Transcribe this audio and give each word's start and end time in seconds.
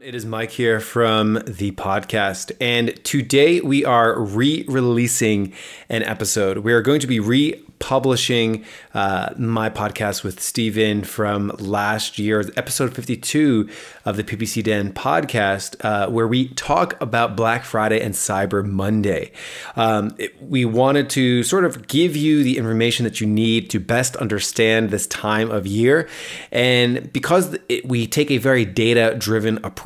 It 0.00 0.16
is 0.16 0.26
Mike 0.26 0.50
here 0.50 0.80
from 0.80 1.34
the 1.46 1.70
podcast, 1.70 2.50
and 2.60 2.96
today 3.04 3.60
we 3.60 3.84
are 3.84 4.18
re 4.18 4.64
releasing 4.66 5.52
an 5.88 6.02
episode. 6.02 6.58
We 6.58 6.72
are 6.72 6.82
going 6.82 6.98
to 6.98 7.06
be 7.06 7.20
re 7.20 7.64
publishing 7.84 8.64
uh, 8.94 9.28
my 9.36 9.68
podcast 9.68 10.24
with 10.24 10.40
Steven 10.40 11.04
from 11.04 11.48
last 11.58 12.18
year, 12.18 12.42
episode 12.56 12.94
52 12.94 13.68
of 14.06 14.16
the 14.16 14.24
PPC 14.24 14.64
Den 14.64 14.90
podcast, 14.90 15.76
uh, 15.84 16.08
where 16.08 16.26
we 16.26 16.48
talk 16.54 16.98
about 17.02 17.36
Black 17.36 17.62
Friday 17.62 18.00
and 18.00 18.14
Cyber 18.14 18.64
Monday. 18.64 19.32
Um, 19.76 20.14
it, 20.18 20.42
we 20.42 20.64
wanted 20.64 21.10
to 21.10 21.42
sort 21.42 21.66
of 21.66 21.86
give 21.86 22.16
you 22.16 22.42
the 22.42 22.56
information 22.56 23.04
that 23.04 23.20
you 23.20 23.26
need 23.26 23.68
to 23.70 23.80
best 23.80 24.16
understand 24.16 24.88
this 24.88 25.06
time 25.06 25.50
of 25.50 25.66
year. 25.66 26.08
And 26.50 27.12
because 27.12 27.58
it, 27.68 27.86
we 27.86 28.06
take 28.06 28.30
a 28.30 28.38
very 28.38 28.64
data 28.64 29.14
driven 29.18 29.58
approach, 29.58 29.83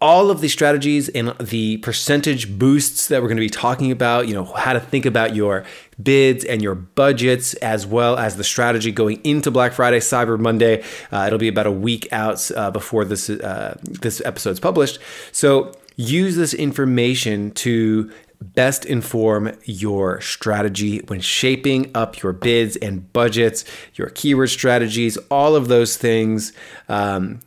all 0.00 0.30
of 0.30 0.40
the 0.40 0.48
strategies 0.48 1.10
and 1.10 1.34
the 1.38 1.76
percentage 1.78 2.58
boosts 2.58 3.08
that 3.08 3.20
we're 3.20 3.28
going 3.28 3.36
to 3.36 3.42
be 3.42 3.50
talking 3.50 3.90
about, 3.92 4.26
you 4.26 4.34
know, 4.34 4.44
how 4.44 4.72
to 4.72 4.80
think 4.80 5.04
about 5.04 5.36
your 5.36 5.64
bids 6.02 6.42
and 6.42 6.62
your 6.62 6.74
budgets, 6.74 7.52
as 7.54 7.86
well 7.86 8.16
as 8.16 8.36
the 8.36 8.44
strategy 8.44 8.92
going 8.92 9.20
into 9.24 9.50
Black 9.50 9.72
Friday, 9.72 9.98
Cyber 9.98 10.38
Monday. 10.38 10.82
Uh, 11.12 11.24
it'll 11.26 11.38
be 11.38 11.48
about 11.48 11.66
a 11.66 11.70
week 11.70 12.08
out 12.12 12.50
uh, 12.56 12.70
before 12.70 13.04
this 13.04 13.28
uh, 13.28 13.78
this 13.82 14.22
episode's 14.24 14.60
published. 14.60 14.98
So 15.32 15.72
use 15.96 16.34
this 16.34 16.54
information 16.54 17.50
to 17.50 18.10
best 18.40 18.86
inform 18.86 19.54
your 19.64 20.18
strategy 20.22 21.00
when 21.08 21.20
shaping 21.20 21.90
up 21.94 22.22
your 22.22 22.32
bids 22.32 22.76
and 22.76 23.12
budgets, 23.12 23.66
your 23.96 24.08
keyword 24.08 24.48
strategies, 24.48 25.18
all 25.30 25.54
of 25.56 25.68
those 25.68 25.98
things. 25.98 26.54
Um, 26.88 27.40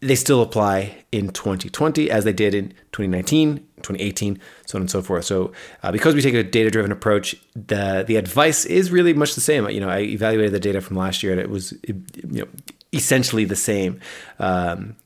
they 0.00 0.14
still 0.14 0.42
apply 0.42 1.04
in 1.10 1.30
2020 1.30 2.10
as 2.10 2.24
they 2.24 2.32
did 2.32 2.54
in 2.54 2.68
2019, 2.92 3.58
2018, 3.76 4.40
so 4.66 4.76
on 4.76 4.82
and 4.82 4.90
so 4.90 5.00
forth. 5.00 5.24
So, 5.24 5.52
uh, 5.82 5.90
because 5.90 6.14
we 6.14 6.20
take 6.20 6.34
a 6.34 6.42
data 6.42 6.70
driven 6.70 6.92
approach, 6.92 7.34
the 7.54 8.04
the 8.06 8.16
advice 8.16 8.64
is 8.64 8.90
really 8.90 9.14
much 9.14 9.34
the 9.34 9.40
same. 9.40 9.68
You 9.70 9.80
know, 9.80 9.88
I 9.88 10.00
evaluated 10.00 10.52
the 10.52 10.60
data 10.60 10.80
from 10.80 10.96
last 10.96 11.22
year, 11.22 11.32
and 11.32 11.40
it 11.40 11.50
was 11.50 11.72
you 11.86 12.02
know 12.24 12.46
essentially 12.92 13.44
the 13.44 13.56
same. 13.56 14.00
Um, 14.38 14.96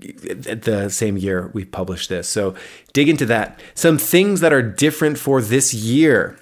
the 0.00 0.88
same 0.90 1.16
year 1.16 1.50
we 1.54 1.64
published 1.64 2.08
this. 2.08 2.28
So, 2.28 2.54
dig 2.92 3.08
into 3.08 3.26
that. 3.26 3.58
Some 3.74 3.98
things 3.98 4.40
that 4.40 4.52
are 4.52 4.62
different 4.62 5.18
for 5.18 5.42
this 5.42 5.74
year 5.74 6.38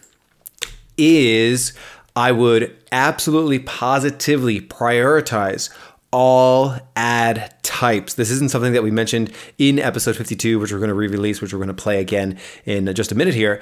is 0.98 1.72
I 2.14 2.32
would 2.32 2.76
absolutely 2.92 3.58
positively 3.58 4.60
prioritize 4.60 5.70
all 6.16 6.74
ad 6.96 7.54
types. 7.62 8.14
This 8.14 8.30
isn't 8.30 8.50
something 8.50 8.72
that 8.72 8.82
we 8.82 8.90
mentioned 8.90 9.30
in 9.58 9.78
episode 9.78 10.16
52, 10.16 10.58
which 10.58 10.72
we're 10.72 10.78
going 10.78 10.88
to 10.88 10.94
re 10.94 11.08
release, 11.08 11.42
which 11.42 11.52
we're 11.52 11.58
going 11.58 11.68
to 11.68 11.74
play 11.74 12.00
again 12.00 12.38
in 12.64 12.92
just 12.94 13.12
a 13.12 13.14
minute 13.14 13.34
here. 13.34 13.60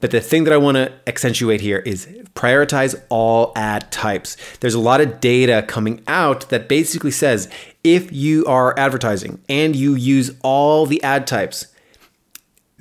But 0.00 0.10
the 0.10 0.20
thing 0.20 0.44
that 0.44 0.52
I 0.52 0.58
want 0.58 0.76
to 0.76 0.92
accentuate 1.06 1.62
here 1.62 1.78
is 1.78 2.04
prioritize 2.34 2.94
all 3.08 3.54
ad 3.56 3.90
types. 3.90 4.36
There's 4.58 4.74
a 4.74 4.80
lot 4.80 5.00
of 5.00 5.18
data 5.18 5.64
coming 5.66 6.02
out 6.06 6.50
that 6.50 6.68
basically 6.68 7.10
says 7.10 7.48
if 7.82 8.12
you 8.12 8.44
are 8.44 8.78
advertising 8.78 9.40
and 9.48 9.74
you 9.74 9.94
use 9.94 10.30
all 10.42 10.84
the 10.84 11.02
ad 11.02 11.26
types, 11.26 11.68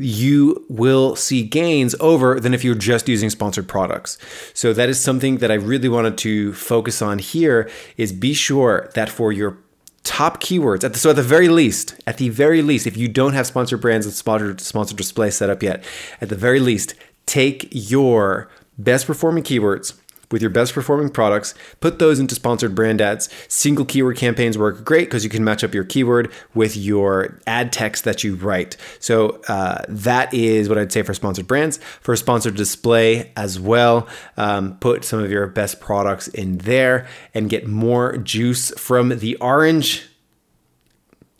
you 0.03 0.65
will 0.69 1.15
see 1.15 1.43
gains 1.43 1.95
over 1.99 2.39
than 2.39 2.53
if 2.53 2.63
you're 2.63 2.75
just 2.75 3.07
using 3.07 3.29
sponsored 3.29 3.67
products. 3.67 4.17
So 4.53 4.73
that 4.73 4.89
is 4.89 4.99
something 4.99 5.37
that 5.37 5.51
I 5.51 5.55
really 5.55 5.89
wanted 5.89 6.17
to 6.19 6.53
focus 6.53 7.01
on 7.01 7.19
here 7.19 7.69
is 7.97 8.11
be 8.11 8.33
sure 8.33 8.89
that 8.95 9.09
for 9.09 9.31
your 9.31 9.57
top 10.03 10.41
keywords 10.41 10.83
at 10.83 10.91
the, 10.93 10.99
so 10.99 11.11
at 11.11 11.15
the 11.15 11.23
very 11.23 11.47
least 11.47 11.95
at 12.05 12.17
the 12.17 12.27
very 12.27 12.61
least 12.61 12.85
if 12.85 12.97
you 12.97 13.07
don't 13.07 13.31
have 13.31 13.47
sponsored 13.47 13.79
brands 13.79 14.05
and 14.05 14.13
sponsored 14.13 14.59
sponsored 14.59 14.97
display 14.97 15.29
set 15.29 15.49
up 15.49 15.63
yet 15.63 15.81
at 16.19 16.27
the 16.27 16.35
very 16.35 16.59
least 16.59 16.93
take 17.25 17.69
your 17.71 18.49
best 18.77 19.07
performing 19.07 19.45
keywords 19.45 19.93
with 20.31 20.41
your 20.41 20.51
best 20.51 20.73
performing 20.73 21.09
products, 21.09 21.53
put 21.79 21.99
those 21.99 22.19
into 22.19 22.35
sponsored 22.35 22.75
brand 22.75 23.01
ads. 23.01 23.29
Single 23.47 23.85
keyword 23.85 24.17
campaigns 24.17 24.57
work 24.57 24.83
great 24.83 25.05
because 25.05 25.23
you 25.23 25.29
can 25.29 25.43
match 25.43 25.63
up 25.63 25.73
your 25.73 25.83
keyword 25.83 26.31
with 26.53 26.75
your 26.75 27.39
ad 27.47 27.71
text 27.71 28.03
that 28.03 28.23
you 28.23 28.35
write. 28.35 28.77
So 28.99 29.41
uh, 29.47 29.83
that 29.87 30.33
is 30.33 30.69
what 30.69 30.77
I'd 30.77 30.91
say 30.91 31.01
for 31.01 31.13
sponsored 31.13 31.47
brands. 31.47 31.77
For 32.01 32.15
sponsored 32.15 32.55
display 32.55 33.31
as 33.35 33.59
well, 33.59 34.07
um, 34.37 34.77
put 34.77 35.05
some 35.05 35.19
of 35.19 35.31
your 35.31 35.47
best 35.47 35.79
products 35.79 36.27
in 36.27 36.59
there 36.59 37.07
and 37.33 37.49
get 37.49 37.67
more 37.67 38.17
juice 38.17 38.71
from 38.71 39.19
the 39.19 39.35
orange 39.37 40.09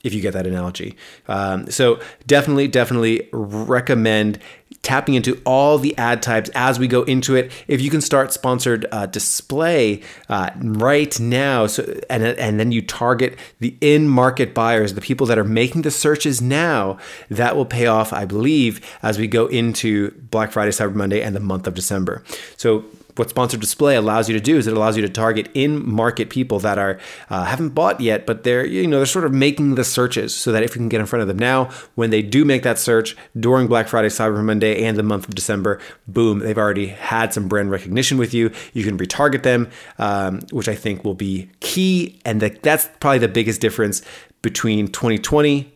if 0.04 0.14
you 0.14 0.22
get 0.22 0.34
that 0.34 0.46
analogy. 0.46 0.96
Um, 1.28 1.70
so 1.72 2.00
definitely, 2.28 2.68
definitely 2.68 3.30
recommend 3.32 4.40
tapping 4.82 5.16
into 5.16 5.42
all 5.46 5.78
the 5.78 5.98
ad 5.98 6.22
types 6.22 6.50
as 6.54 6.78
we 6.78 6.88
go 6.88 7.04
into 7.04 7.36
it. 7.36 7.52
If 7.68 7.82
you 7.82 7.90
can 7.90 8.02
start 8.02 8.34
sponsored 8.34 8.86
uh, 8.92 9.06
display 9.06 10.02
uh, 10.30 10.50
right 10.58 11.18
now, 11.20 11.68
so 11.68 12.00
and 12.10 12.24
and 12.24 12.60
then 12.60 12.72
you 12.72 12.82
target 12.82 13.38
the 13.60 13.76
in 13.80 14.10
market 14.10 14.54
buyers, 14.54 14.94
the 14.94 15.02
people 15.02 15.26
that 15.28 15.38
are 15.38 15.46
making 15.46 15.84
the 15.84 15.92
searches 15.92 16.42
now, 16.42 16.98
that 17.30 17.56
will 17.56 17.66
pay 17.66 17.88
off, 17.88 18.12
I 18.12 18.26
believe, 18.26 18.82
as 19.02 19.18
we 19.18 19.28
go 19.28 19.48
into 19.48 20.12
Black 20.12 20.52
Friday, 20.52 20.72
Cyber 20.72 20.96
Monday, 20.96 21.22
and 21.22 21.36
the 21.36 21.40
month 21.40 21.66
of 21.66 21.74
December. 21.74 22.24
So 22.58 22.84
what 23.16 23.30
sponsored 23.30 23.60
display 23.62 23.96
allows 23.96 24.30
you 24.30 24.34
to 24.34 24.42
do 24.42 24.58
is 24.58 24.68
it 24.68 24.76
allows 24.76 24.96
you 24.96 25.02
to 25.02 25.10
target 25.10 25.50
in 25.54 25.88
market 25.88 26.30
people 26.30 26.60
that 26.60 26.78
are 26.78 27.00
uh, 27.30 27.44
haven't 27.44 27.70
bought 27.70 28.00
yet 28.00 28.26
but 28.26 28.44
they're 28.44 28.66
you 28.66 28.88
know 28.88 28.98
they're 28.98 29.06
sort 29.06 29.26
of 29.26 29.34
making 29.34 29.76
the 29.76 29.84
searches 29.84 30.36
so 30.36 30.52
that 30.52 30.64
if 30.64 30.76
you 30.76 30.80
can 30.80 30.90
get 30.90 31.00
in 31.00 31.06
front 31.06 31.22
of 31.22 31.28
them 31.28 31.40
now 31.40 31.70
when 31.96 32.10
they 32.10 32.22
do 32.22 32.46
make 32.46 32.64
that 32.64 32.80
search 32.80 33.16
during 33.40 33.68
black 33.68 33.88
friday 33.88 34.08
cyber 34.08 34.44
monday 34.44 34.84
and 34.84 34.98
the 34.98 35.04
month 35.04 35.28
of 35.28 35.36
december 35.36 35.80
boom 36.08 36.40
they've 36.40 36.58
already 36.58 36.88
had 36.88 37.34
some 37.34 37.48
brand 37.48 37.72
recognition 37.72 38.18
with 38.18 38.34
you. 38.34 38.52
You 38.74 38.84
can 38.84 38.98
retarget 38.98 39.44
them 39.44 39.70
um, 39.98 40.42
which 40.52 40.68
i 40.68 40.76
think 40.76 41.04
will 41.04 41.14
be 41.14 41.50
key. 41.60 42.20
And 42.26 42.42
the, 42.42 42.50
that's 42.62 42.90
probably 43.00 43.20
the 43.20 43.28
biggest 43.28 43.62
difference 43.62 44.02
between 44.42 44.88
2020 44.88 45.72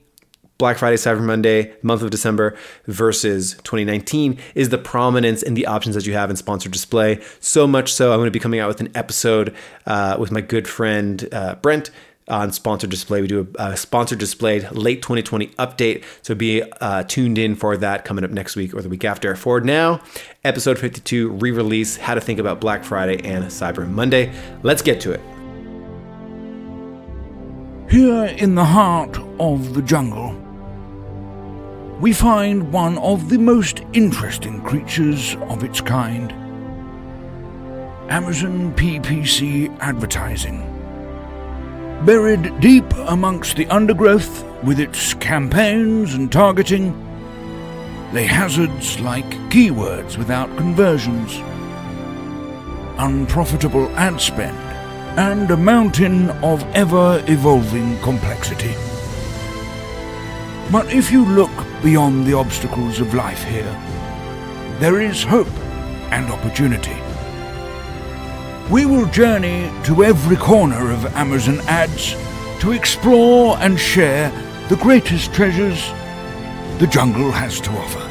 Black 0.57 0.77
Friday, 0.77 0.95
Cyber 0.95 1.21
Monday, 1.21 1.73
month 1.83 2.01
of 2.01 2.09
December 2.09 2.57
versus 2.85 3.53
2019 3.63 4.39
is 4.55 4.69
the 4.69 4.77
prominence 4.77 5.43
in 5.43 5.53
the 5.53 5.67
options 5.67 5.95
that 5.95 6.07
you 6.07 6.13
have 6.13 6.29
in 6.29 6.35
sponsored 6.35 6.71
display. 6.71 7.21
So 7.39 7.67
much 7.67 7.93
so, 7.93 8.11
I'm 8.11 8.17
going 8.17 8.27
to 8.27 8.31
be 8.31 8.39
coming 8.39 8.59
out 8.59 8.67
with 8.67 8.81
an 8.81 8.91
episode 8.95 9.53
uh, 9.85 10.17
with 10.19 10.31
my 10.31 10.41
good 10.41 10.67
friend 10.67 11.27
uh, 11.31 11.55
Brent 11.55 11.91
on 12.27 12.51
sponsored 12.51 12.89
display. 12.89 13.21
We 13.21 13.27
do 13.27 13.47
a, 13.57 13.63
a, 13.69 13.77
sponsored 13.77 14.19
displayed 14.19 14.69
late 14.71 15.01
2020 15.01 15.47
update. 15.47 16.03
So 16.23 16.35
be 16.35 16.61
uh, 16.81 17.03
tuned 17.03 17.37
in 17.37 17.55
for 17.55 17.77
that 17.77 18.03
coming 18.03 18.23
up 18.23 18.31
next 18.31 18.55
week 18.55 18.73
or 18.73 18.81
the 18.81 18.89
week 18.89 19.05
after. 19.05 19.35
For 19.35 19.61
now, 19.61 20.01
episode 20.43 20.77
52 20.77 21.29
re 21.29 21.51
release 21.51 21.97
How 21.97 22.15
to 22.15 22.21
Think 22.21 22.39
About 22.39 22.59
Black 22.59 22.83
Friday 22.83 23.23
and 23.23 23.45
Cyber 23.45 23.87
Monday. 23.87 24.33
Let's 24.63 24.81
get 24.81 24.99
to 25.01 25.11
it. 25.11 25.21
Here 27.89 28.25
in 28.25 28.55
the 28.55 28.65
heart 28.65 29.17
of 29.39 29.73
the 29.73 29.81
jungle 29.81 30.46
we 31.99 32.13
find 32.13 32.71
one 32.71 32.97
of 32.99 33.29
the 33.29 33.39
most 33.39 33.81
interesting 33.93 34.61
creatures 34.61 35.35
of 35.49 35.63
its 35.63 35.81
kind 35.81 36.31
Amazon 38.09 38.73
PPC 38.75 39.75
advertising. 39.79 40.61
Buried 42.05 42.57
deep 42.61 42.85
amongst 43.07 43.57
the 43.57 43.67
undergrowth 43.67 44.45
with 44.63 44.79
its 44.79 45.13
campaigns 45.15 46.13
and 46.13 46.31
targeting, 46.31 46.93
lay 48.13 48.23
hazards 48.23 48.99
like 49.01 49.25
keywords 49.49 50.17
without 50.17 50.55
conversions, 50.55 51.35
unprofitable 52.97 53.89
ad 53.97 54.21
spend, 54.21 54.57
and 55.19 55.51
a 55.51 55.57
mountain 55.57 56.29
of 56.43 56.63
ever 56.75 57.21
evolving 57.27 57.99
complexity. 57.99 58.73
But 60.71 60.91
if 60.91 61.11
you 61.11 61.25
look 61.25 61.51
beyond 61.81 62.25
the 62.25 62.33
obstacles 62.33 62.99
of 62.99 63.13
life 63.13 63.41
here, 63.43 63.71
there 64.79 64.99
is 64.99 65.23
hope 65.23 65.47
and 66.11 66.29
opportunity. 66.29 66.95
We 68.69 68.85
will 68.85 69.05
journey 69.05 69.71
to 69.85 70.03
every 70.03 70.35
corner 70.35 70.91
of 70.91 71.05
Amazon 71.15 71.61
ads 71.67 72.15
to 72.59 72.73
explore 72.73 73.57
and 73.59 73.79
share 73.79 74.29
the 74.67 74.75
greatest 74.75 75.33
treasures 75.33 75.81
the 76.79 76.87
jungle 76.87 77.31
has 77.31 77.61
to 77.61 77.71
offer. 77.71 78.03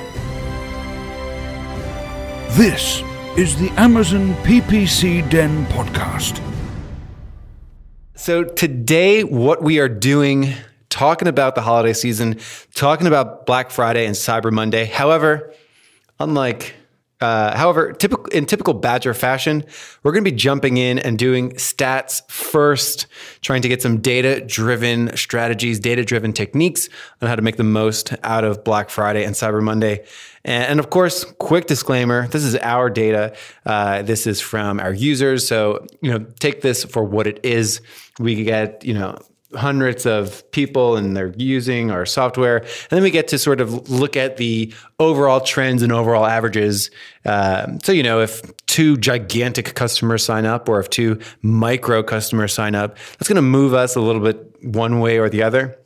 This 2.56 3.03
is 3.37 3.55
the 3.61 3.69
Amazon 3.79 4.35
PPC 4.44 5.29
Den 5.29 5.67
podcast. 5.67 6.41
So, 8.14 8.44
today, 8.44 9.25
what 9.25 9.62
we 9.62 9.79
are 9.79 9.91
doing 9.91 10.55
talking 10.96 11.28
about 11.28 11.54
the 11.54 11.60
holiday 11.60 11.93
season, 11.93 12.38
talking 12.75 13.06
about 13.06 13.44
Black 13.44 13.70
Friday 13.70 14.06
and 14.06 14.16
Cyber 14.16 14.50
Monday. 14.50 14.87
However, 14.87 15.52
unlike 16.19 16.75
Uh, 17.19 17.56
however, 17.56 17.94
typical, 17.94 18.26
in 18.26 18.44
typical 18.44 18.75
Badger 18.75 19.14
fashion, 19.14 19.64
we're 20.02 20.12
going 20.12 20.22
to 20.22 20.31
be 20.31 20.37
jumping 20.37 20.76
in 20.76 20.98
and 20.98 21.19
doing 21.19 21.52
stats 21.52 22.20
first, 22.31 23.06
trying 23.40 23.62
to 23.62 23.69
get 23.69 23.81
some 23.81 24.02
data 24.02 24.44
driven 24.44 25.16
strategies, 25.16 25.81
data 25.81 26.04
driven 26.04 26.34
techniques 26.34 26.90
on 27.22 27.28
how 27.28 27.34
to 27.34 27.40
make 27.40 27.56
the 27.56 27.64
most 27.64 28.12
out 28.22 28.44
of 28.44 28.62
Black 28.64 28.90
Friday 28.90 29.25
and 29.25 29.34
Cyber 29.34 29.62
Monday. 29.62 30.04
And, 30.44 30.64
and 30.64 30.78
of 30.78 30.90
course, 30.90 31.25
quick 31.38 31.66
disclaimer 31.66 32.28
this 32.28 32.44
is 32.44 32.54
our 32.56 32.90
data. 32.90 33.34
Uh, 33.64 34.02
this 34.02 34.26
is 34.26 34.43
from 34.43 34.78
our 34.78 34.93
users. 34.93 35.48
So, 35.48 35.87
you 36.02 36.10
know, 36.10 36.26
take 36.38 36.60
this 36.60 36.84
for 36.84 37.02
what 37.02 37.26
it 37.26 37.40
is. 37.43 37.81
We 38.19 38.44
get, 38.44 38.84
you 38.84 38.93
know, 38.93 39.16
hundreds 39.56 40.06
of 40.06 40.49
people 40.50 40.97
and 40.97 41.17
they're 41.17 41.35
using 41.37 41.91
our 41.91 42.06
software. 42.06 42.58
And 42.58 42.91
then 42.91 43.03
we 43.03 43.11
get 43.11 43.29
to 43.29 43.38
sort 43.38 43.61
of 43.61 43.91
look 43.91 44.17
at 44.17 44.37
the 44.37 44.73
overall 44.99 45.41
trends 45.41 45.82
and 45.82 45.93
overall 45.93 46.26
averages. 46.26 46.91
Um, 47.25 47.81
so, 47.82 47.93
you 47.93 48.03
know, 48.03 48.20
if 48.20 48.43
two 48.67 48.97
gigantic 48.97 49.75
customers 49.75 50.25
sign 50.25 50.47
up 50.47 50.69
or 50.69 50.79
if 50.81 50.91
two 50.91 51.19
micro 51.43 52.03
customers 52.03 52.53
sign 52.53 52.75
up, 52.75 52.97
that's 53.19 53.29
going 53.29 53.37
to 53.37 53.43
move 53.43 53.75
us 53.75 53.97
a 53.97 54.00
little 54.00 54.23
bit 54.23 54.64
one 54.64 55.00
way 55.00 55.19
or 55.19 55.29
the 55.29 55.43
other. 55.43 55.79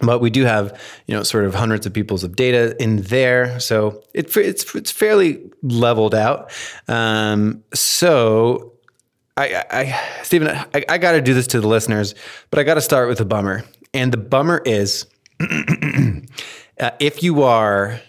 But 0.00 0.20
we 0.20 0.30
do 0.30 0.44
have, 0.44 0.80
you 1.06 1.16
know, 1.16 1.24
sort 1.24 1.44
of 1.44 1.54
hundreds 1.54 1.84
of 1.84 1.92
people's 1.92 2.22
of 2.22 2.36
data 2.36 2.80
in 2.80 3.02
there, 3.02 3.58
so 3.58 4.00
it, 4.14 4.36
it's 4.36 4.72
it's 4.76 4.92
fairly 4.92 5.50
leveled 5.62 6.14
out. 6.14 6.52
Um, 6.86 7.64
so 7.74 8.77
I, 9.38 9.64
I 9.70 10.22
Stephen, 10.24 10.48
I, 10.48 10.84
I 10.88 10.98
got 10.98 11.12
to 11.12 11.20
do 11.20 11.32
this 11.32 11.46
to 11.48 11.60
the 11.60 11.68
listeners, 11.68 12.14
but 12.50 12.58
I 12.58 12.64
got 12.64 12.74
to 12.74 12.80
start 12.80 13.08
with 13.08 13.20
a 13.20 13.24
bummer. 13.24 13.64
And 13.94 14.12
the 14.12 14.16
bummer 14.16 14.60
is 14.64 15.06
uh, 15.40 16.90
if 16.98 17.22
you 17.22 17.42
are 17.44 18.00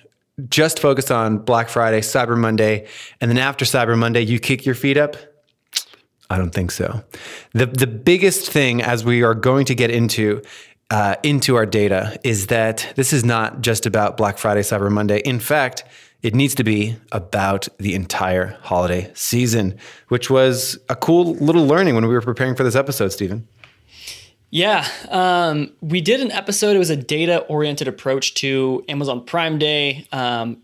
just 0.48 0.80
focused 0.80 1.12
on 1.12 1.38
Black 1.38 1.70
Friday, 1.70 2.02
Cyber 2.02 2.38
Monday, 2.38 2.88
and 3.22 3.30
then 3.30 3.38
after 3.38 3.64
Cyber 3.66 3.98
Monday, 3.98 4.22
you 4.22 4.40
kick 4.40 4.66
your 4.66 4.76
feet 4.76 4.98
up. 4.98 5.18
I 6.31 6.38
don't 6.38 6.52
think 6.52 6.72
so. 6.72 7.04
The, 7.54 7.66
the 7.66 7.88
biggest 7.88 8.50
thing, 8.52 8.82
as 8.82 9.04
we 9.04 9.24
are 9.24 9.34
going 9.34 9.66
to 9.66 9.75
get 9.75 9.90
into, 9.92 10.42
uh, 10.90 11.16
into 11.24 11.56
our 11.56 11.66
data, 11.66 12.20
is 12.24 12.48
that 12.48 12.92
this 12.96 13.14
is 13.14 13.25
not 13.25 13.62
just 13.62 13.86
about 13.86 14.18
Black 14.18 14.38
Friday, 14.38 14.62
Cyber 14.62 14.92
Monday. 14.92 15.20
In 15.20 15.40
fact, 15.40 15.84
it 16.21 16.36
needs 16.36 16.54
to 16.56 16.63
be 16.63 16.98
about 17.12 17.68
the 17.77 17.95
entire 17.95 18.57
holiday 18.62 19.12
season, 19.13 19.77
which 20.10 20.30
was 20.30 20.77
a 20.89 20.95
cool 20.95 21.36
little 21.36 21.66
learning 21.66 21.95
when 21.95 22.06
we 22.07 22.13
were 22.13 22.21
preparing 22.21 22.56
for 22.56 22.63
this 22.63 22.75
episode, 22.75 23.12
Stephen. 23.12 23.48
Yeah, 24.51 24.88
um, 25.10 25.71
we 25.80 26.01
did 26.01 26.21
an 26.21 26.31
episode. 26.31 26.75
It 26.75 26.80
was 26.80 26.89
a 26.89 26.95
data 26.95 27.39
oriented 27.42 27.88
approach 27.88 28.33
to 28.36 28.83
Amazon 28.89 29.24
Prime 29.24 29.60
Day. 29.60 30.07
Um, 30.12 30.57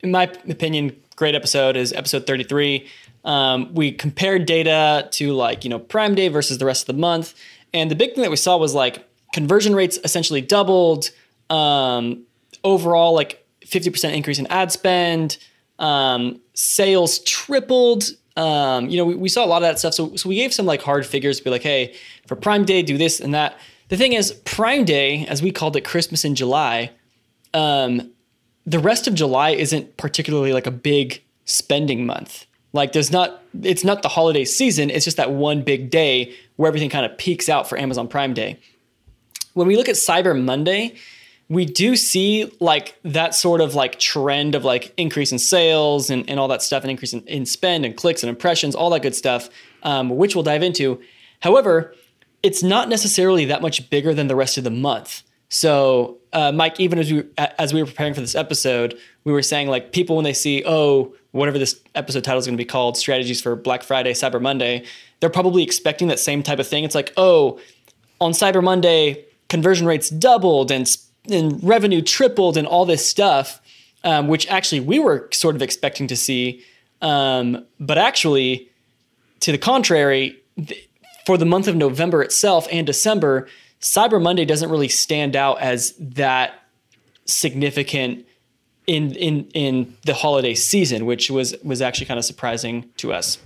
in 0.00 0.10
my 0.10 0.24
opinion, 0.48 0.96
great 1.14 1.34
episode 1.34 1.76
is 1.76 1.92
episode 1.92 2.26
33. 2.26 2.88
Um, 3.24 3.74
we 3.74 3.92
compared 3.92 4.46
data 4.46 5.08
to 5.12 5.32
like, 5.32 5.62
you 5.62 5.70
know, 5.70 5.78
Prime 5.78 6.14
Day 6.14 6.28
versus 6.28 6.58
the 6.58 6.64
rest 6.64 6.88
of 6.88 6.96
the 6.96 7.00
month. 7.00 7.34
And 7.74 7.90
the 7.90 7.94
big 7.94 8.14
thing 8.14 8.22
that 8.22 8.30
we 8.30 8.36
saw 8.36 8.56
was 8.56 8.74
like 8.74 9.06
conversion 9.34 9.74
rates 9.74 9.98
essentially 10.04 10.40
doubled. 10.40 11.10
Um, 11.50 12.24
overall, 12.64 13.12
like 13.12 13.46
50% 13.68 14.14
increase 14.14 14.38
in 14.38 14.46
ad 14.48 14.72
spend. 14.72 15.38
Um, 15.78 16.40
sales 16.54 17.20
tripled. 17.20 18.04
Um, 18.36 18.88
you 18.88 18.96
know, 18.96 19.04
we, 19.04 19.14
we, 19.14 19.28
saw 19.28 19.44
a 19.44 19.46
lot 19.46 19.62
of 19.62 19.68
that 19.68 19.78
stuff. 19.78 19.94
So, 19.94 20.14
so 20.16 20.28
we 20.28 20.36
gave 20.36 20.52
some 20.52 20.66
like 20.66 20.82
hard 20.82 21.04
figures 21.06 21.38
to 21.38 21.44
be 21.44 21.50
like, 21.50 21.62
hey, 21.62 21.94
for 22.26 22.36
Prime 22.36 22.64
Day, 22.64 22.82
do 22.82 22.96
this 22.96 23.20
and 23.20 23.34
that. 23.34 23.58
The 23.88 23.96
thing 23.96 24.12
is, 24.12 24.32
Prime 24.44 24.84
Day, 24.84 25.26
as 25.26 25.42
we 25.42 25.50
called 25.50 25.76
it, 25.76 25.82
Christmas 25.82 26.24
in 26.24 26.34
July, 26.34 26.90
um, 27.54 28.10
the 28.66 28.78
rest 28.78 29.08
of 29.08 29.14
July 29.14 29.50
isn't 29.50 29.96
particularly 29.96 30.52
like 30.52 30.66
a 30.66 30.70
big 30.70 31.22
spending 31.46 32.06
month. 32.06 32.46
Like 32.72 32.92
there's 32.92 33.10
not, 33.10 33.42
it's 33.62 33.82
not 33.82 34.02
the 34.02 34.08
holiday 34.08 34.44
season. 34.44 34.90
It's 34.90 35.04
just 35.04 35.16
that 35.16 35.32
one 35.32 35.62
big 35.62 35.90
day 35.90 36.34
where 36.56 36.68
everything 36.68 36.90
kind 36.90 37.06
of 37.06 37.16
peaks 37.16 37.48
out 37.48 37.68
for 37.68 37.78
Amazon 37.78 38.08
Prime 38.08 38.34
Day. 38.34 38.58
When 39.54 39.66
we 39.66 39.76
look 39.76 39.88
at 39.88 39.94
Cyber 39.94 40.40
Monday, 40.40 40.94
we 41.48 41.64
do 41.64 41.96
see 41.96 42.52
like 42.60 42.98
that 43.04 43.34
sort 43.34 43.60
of 43.60 43.74
like 43.74 43.98
trend 43.98 44.54
of 44.54 44.64
like 44.64 44.92
increase 44.96 45.32
in 45.32 45.38
sales 45.38 46.10
and, 46.10 46.28
and 46.28 46.38
all 46.38 46.48
that 46.48 46.62
stuff 46.62 46.82
and 46.84 46.90
increase 46.90 47.12
in, 47.12 47.22
in 47.22 47.46
spend 47.46 47.84
and 47.84 47.96
clicks 47.96 48.22
and 48.22 48.28
impressions 48.28 48.74
all 48.74 48.90
that 48.90 49.02
good 49.02 49.14
stuff 49.14 49.48
um, 49.82 50.10
which 50.10 50.34
we'll 50.34 50.42
dive 50.42 50.62
into. 50.62 51.00
However 51.40 51.94
it's 52.42 52.62
not 52.62 52.88
necessarily 52.88 53.46
that 53.46 53.62
much 53.62 53.90
bigger 53.90 54.14
than 54.14 54.28
the 54.28 54.36
rest 54.36 54.58
of 54.58 54.64
the 54.64 54.70
month. 54.70 55.22
So 55.48 56.18
uh, 56.32 56.52
mike 56.52 56.78
even 56.78 56.98
as 56.98 57.10
we 57.10 57.24
as 57.36 57.72
we 57.72 57.82
were 57.82 57.86
preparing 57.86 58.14
for 58.14 58.20
this 58.20 58.34
episode 58.34 58.98
we 59.24 59.32
were 59.32 59.42
saying 59.42 59.68
like 59.68 59.92
people 59.92 60.16
when 60.16 60.24
they 60.24 60.34
see 60.34 60.62
oh 60.66 61.14
whatever 61.30 61.58
this 61.58 61.80
episode 61.94 62.22
title 62.24 62.38
is 62.38 62.46
going 62.46 62.56
to 62.56 62.62
be 62.62 62.66
called 62.66 62.98
strategies 62.98 63.40
for 63.40 63.56
black 63.56 63.82
friday 63.82 64.12
cyber 64.12 64.40
monday 64.40 64.84
they're 65.20 65.30
probably 65.30 65.62
expecting 65.62 66.08
that 66.08 66.18
same 66.18 66.42
type 66.42 66.58
of 66.58 66.68
thing. 66.68 66.84
It's 66.84 66.94
like 66.94 67.12
oh 67.16 67.58
on 68.20 68.32
cyber 68.32 68.62
monday 68.62 69.24
conversion 69.48 69.86
rates 69.86 70.10
doubled 70.10 70.70
and 70.70 70.86
and 71.30 71.62
revenue 71.62 72.02
tripled 72.02 72.56
and 72.56 72.66
all 72.66 72.84
this 72.84 73.06
stuff, 73.06 73.60
um, 74.04 74.28
which 74.28 74.48
actually 74.48 74.80
we 74.80 74.98
were 74.98 75.28
sort 75.32 75.54
of 75.54 75.62
expecting 75.62 76.06
to 76.08 76.16
see. 76.16 76.64
Um, 77.00 77.64
but 77.78 77.98
actually, 77.98 78.70
to 79.40 79.52
the 79.52 79.58
contrary, 79.58 80.36
th- 80.56 80.88
for 81.26 81.36
the 81.36 81.46
month 81.46 81.68
of 81.68 81.76
November 81.76 82.22
itself 82.22 82.66
and 82.72 82.86
December, 82.86 83.48
Cyber 83.80 84.20
Monday 84.20 84.44
doesn't 84.44 84.70
really 84.70 84.88
stand 84.88 85.36
out 85.36 85.60
as 85.60 85.94
that 85.98 86.54
significant 87.26 88.26
in 88.86 89.14
in 89.14 89.44
in 89.52 89.96
the 90.04 90.14
holiday 90.14 90.54
season, 90.54 91.06
which 91.06 91.30
was 91.30 91.54
was 91.62 91.82
actually 91.82 92.06
kind 92.06 92.18
of 92.18 92.24
surprising 92.24 92.88
to 92.96 93.12
us. 93.12 93.38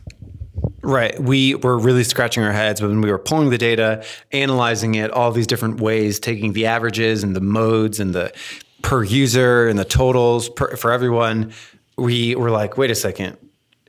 Right. 0.82 1.18
We 1.20 1.54
were 1.54 1.78
really 1.78 2.02
scratching 2.02 2.42
our 2.42 2.52
heads 2.52 2.82
when 2.82 3.00
we 3.00 3.10
were 3.10 3.18
pulling 3.18 3.50
the 3.50 3.58
data, 3.58 4.04
analyzing 4.32 4.96
it 4.96 5.12
all 5.12 5.30
these 5.30 5.46
different 5.46 5.80
ways, 5.80 6.18
taking 6.18 6.54
the 6.54 6.66
averages 6.66 7.22
and 7.22 7.36
the 7.36 7.40
modes 7.40 8.00
and 8.00 8.12
the 8.14 8.32
per 8.82 9.04
user 9.04 9.68
and 9.68 9.78
the 9.78 9.84
totals 9.84 10.48
per, 10.48 10.76
for 10.76 10.90
everyone. 10.90 11.52
We 11.96 12.34
were 12.34 12.50
like, 12.50 12.76
wait 12.76 12.90
a 12.90 12.96
second. 12.96 13.36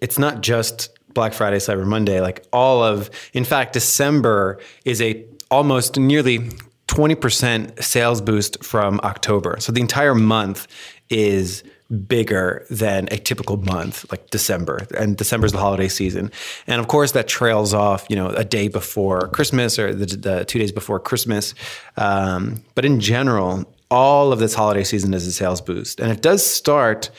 It's 0.01 0.19
not 0.19 0.42
just 0.42 0.90
Black 1.13 1.34
Friday, 1.34 1.57
Cyber 1.57 1.86
Monday. 1.86 2.22
Like 2.22 2.45
all 2.54 2.84
of, 2.84 3.10
in 3.34 3.44
fact, 3.44 3.74
December 3.74 4.60
is 4.86 5.01
a 5.01 5.25
almost 5.50 5.98
nearly 5.98 6.50
20% 6.88 7.81
sales 7.81 8.22
boost 8.22 8.63
from 8.63 9.00
October. 9.04 9.57
So 9.60 9.72
the 9.72 9.81
entire 9.81 10.13
month 10.13 10.68
is 11.10 11.63
bigger 11.94 12.66
than 12.69 13.07
a 13.12 13.18
typical 13.18 13.57
month 13.57 14.10
like 14.12 14.30
December. 14.30 14.88
And 14.98 15.16
December 15.16 15.45
is 15.45 15.51
the 15.51 15.60
holiday 15.60 15.88
season. 15.88 16.31
And 16.68 16.80
of 16.80 16.88
course, 16.88 17.12
that 17.12 17.28
trails 17.28 17.74
off, 17.74 18.06
you 18.10 18.16
know, 18.16 18.30
a 18.30 18.44
day 18.44 18.68
before 18.68 19.28
Christmas 19.30 19.78
or 19.78 19.94
the, 19.94 20.06
the 20.06 20.45
two 20.45 20.60
days 20.60 20.72
before 20.72 21.00
Christmas. 21.00 21.54
Um, 21.98 22.63
but 22.75 22.86
in 22.86 23.00
general, 23.00 23.72
all 23.92 24.31
of 24.31 24.40
this 24.40 24.54
holiday 24.54 24.84
season 24.84 25.13
is 25.13 25.28
a 25.28 25.31
sales 25.31 25.62
boost. 25.62 26.00
And 26.00 26.12
it 26.12 26.21
does 26.21 26.45
start 26.45 27.09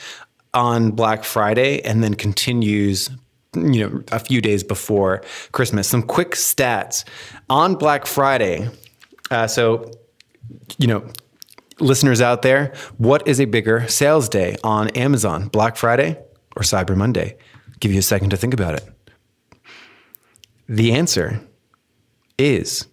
on 0.53 0.91
Black 0.91 1.23
Friday 1.23 1.81
and 1.81 2.03
then 2.03 2.13
continues 2.13 3.09
you 3.55 3.87
know 3.87 4.03
a 4.11 4.19
few 4.19 4.41
days 4.41 4.65
before 4.65 5.23
christmas 5.53 5.87
some 5.87 6.03
quick 6.03 6.31
stats 6.31 7.05
on 7.49 7.75
black 7.75 8.05
friday 8.05 8.69
uh, 9.31 9.47
so 9.47 9.89
you 10.77 10.87
know 10.87 11.01
listeners 11.79 12.21
out 12.21 12.41
there, 12.41 12.73
what 12.97 13.27
is 13.27 13.39
a 13.39 13.45
bigger 13.45 13.87
sales 13.87 14.29
day 14.29 14.57
on 14.63 14.89
Amazon, 14.89 15.47
Black 15.47 15.75
Friday 15.75 16.17
or 16.55 16.61
Cyber 16.61 16.95
Monday? 16.95 17.37
I'll 17.67 17.73
give 17.79 17.91
you 17.91 17.99
a 17.99 18.03
second 18.03 18.29
to 18.31 18.37
think 18.37 18.53
about 18.53 18.75
it. 18.75 18.87
The 20.67 20.93
answer 20.93 21.41
is 22.37 22.87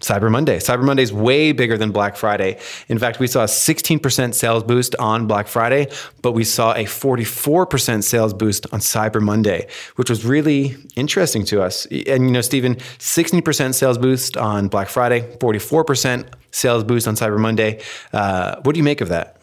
Cyber 0.00 0.30
Monday. 0.30 0.58
Cyber 0.58 0.84
Monday 0.84 1.02
is 1.02 1.12
way 1.12 1.52
bigger 1.52 1.78
than 1.78 1.90
Black 1.90 2.16
Friday. 2.16 2.58
In 2.88 2.98
fact, 2.98 3.20
we 3.20 3.26
saw 3.26 3.42
a 3.42 3.46
16% 3.46 4.34
sales 4.34 4.62
boost 4.62 4.94
on 4.96 5.26
Black 5.26 5.48
Friday, 5.48 5.88
but 6.22 6.32
we 6.32 6.44
saw 6.44 6.72
a 6.72 6.84
44% 6.84 8.02
sales 8.04 8.34
boost 8.34 8.66
on 8.72 8.80
Cyber 8.80 9.20
Monday, 9.20 9.66
which 9.96 10.10
was 10.10 10.24
really 10.24 10.76
interesting 10.96 11.44
to 11.46 11.62
us. 11.62 11.86
And 11.86 12.26
you 12.26 12.30
know, 12.30 12.42
Stephen, 12.42 12.74
16% 12.74 13.74
sales 13.74 13.98
boost 13.98 14.36
on 14.36 14.68
Black 14.68 14.88
Friday, 14.88 15.22
44% 15.38 16.28
sales 16.54 16.84
boost 16.84 17.06
on 17.08 17.14
Cyber 17.14 17.38
Monday. 17.38 17.80
Uh, 18.12 18.56
what 18.62 18.74
do 18.74 18.78
you 18.78 18.84
make 18.84 19.00
of 19.00 19.08
that? 19.08 19.36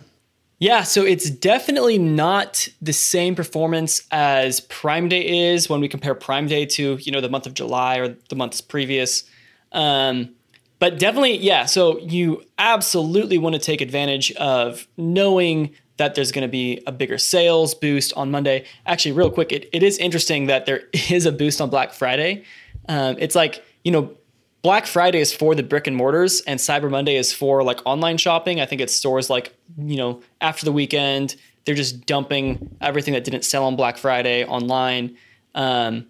Yeah, 0.59 0.83
so 0.83 1.03
it's 1.03 1.29
definitely 1.29 1.97
not 1.97 2.67
the 2.81 2.93
same 2.93 3.33
performance 3.33 4.03
as 4.11 4.59
Prime 4.59 5.09
Day 5.09 5.51
is 5.51 5.67
when 5.67 5.81
we 5.81 5.87
compare 5.87 6.13
Prime 6.13 6.47
Day 6.47 6.67
to 6.67 6.97
you 7.01 7.11
know 7.11 7.19
the 7.19 7.29
month 7.29 7.47
of 7.47 7.55
July 7.55 7.97
or 7.97 8.15
the 8.29 8.35
months 8.35 8.61
previous. 8.61 9.23
Um, 9.71 10.35
but 10.77 10.99
definitely, 10.99 11.37
yeah. 11.37 11.65
So 11.65 11.99
you 11.99 12.43
absolutely 12.57 13.37
want 13.37 13.53
to 13.53 13.59
take 13.59 13.81
advantage 13.81 14.31
of 14.33 14.87
knowing 14.97 15.75
that 15.97 16.15
there's 16.15 16.31
going 16.31 16.41
to 16.41 16.51
be 16.51 16.81
a 16.87 16.91
bigger 16.91 17.17
sales 17.17 17.75
boost 17.75 18.13
on 18.13 18.31
Monday. 18.31 18.65
Actually, 18.85 19.11
real 19.11 19.29
quick, 19.29 19.51
it, 19.51 19.69
it 19.73 19.83
is 19.83 19.97
interesting 19.99 20.47
that 20.47 20.65
there 20.65 20.83
is 21.09 21.25
a 21.25 21.31
boost 21.31 21.61
on 21.61 21.69
Black 21.69 21.93
Friday. 21.93 22.43
Um, 22.89 23.15
it's 23.19 23.35
like, 23.35 23.63
you 23.83 23.91
know, 23.91 24.15
Black 24.61 24.85
Friday 24.85 25.19
is 25.19 25.33
for 25.33 25.55
the 25.55 25.63
brick 25.63 25.87
and 25.87 25.95
mortars, 25.95 26.41
and 26.41 26.59
Cyber 26.59 26.89
Monday 26.89 27.15
is 27.15 27.33
for 27.33 27.63
like 27.63 27.79
online 27.85 28.17
shopping. 28.17 28.59
I 28.61 28.65
think 28.65 28.79
it's 28.81 28.93
stores 28.93 29.29
like 29.29 29.55
you 29.77 29.97
know 29.97 30.21
after 30.39 30.65
the 30.65 30.71
weekend 30.71 31.35
they're 31.65 31.75
just 31.75 32.07
dumping 32.07 32.75
everything 32.81 33.13
that 33.13 33.23
didn't 33.23 33.45
sell 33.45 33.65
on 33.65 33.75
Black 33.75 33.97
Friday 33.97 34.43
online. 34.45 35.15
Um, 35.53 36.07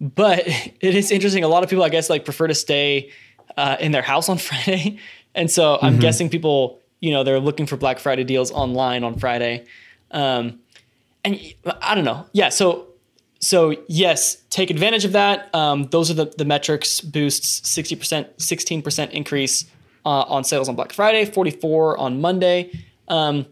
but 0.00 0.42
it 0.80 0.94
is 0.94 1.10
interesting. 1.10 1.42
A 1.42 1.48
lot 1.48 1.62
of 1.62 1.70
people, 1.70 1.84
I 1.84 1.88
guess, 1.88 2.10
like 2.10 2.24
prefer 2.24 2.46
to 2.48 2.54
stay 2.54 3.10
uh, 3.56 3.76
in 3.80 3.92
their 3.92 4.02
house 4.02 4.28
on 4.28 4.36
Friday, 4.48 4.98
and 5.34 5.50
so 5.50 5.78
I'm 5.80 5.92
Mm-hmm. 5.94 6.00
guessing 6.00 6.28
people, 6.30 6.80
you 7.00 7.12
know, 7.12 7.24
they're 7.24 7.40
looking 7.40 7.66
for 7.66 7.76
Black 7.78 7.98
Friday 7.98 8.24
deals 8.24 8.50
online 8.50 9.04
on 9.04 9.18
Friday. 9.18 9.64
Um, 10.10 10.60
and 11.24 11.38
I 11.80 11.94
don't 11.94 12.04
know. 12.04 12.26
Yeah. 12.32 12.48
So, 12.50 12.88
so 13.40 13.74
yes, 13.88 14.36
take 14.50 14.70
advantage 14.70 15.04
of 15.04 15.12
that. 15.12 15.52
Um, 15.54 15.84
those 15.90 16.10
are 16.10 16.14
the, 16.14 16.26
the 16.36 16.44
metrics 16.44 17.00
boosts 17.00 17.60
60%, 17.62 18.28
16% 18.36 19.10
increase 19.10 19.64
uh, 20.04 20.08
on 20.08 20.44
sales 20.44 20.68
on 20.68 20.76
Black 20.76 20.92
Friday, 20.92 21.24
44 21.24 21.98
on 21.98 22.20
Monday. 22.20 22.70
Um, 23.08 23.46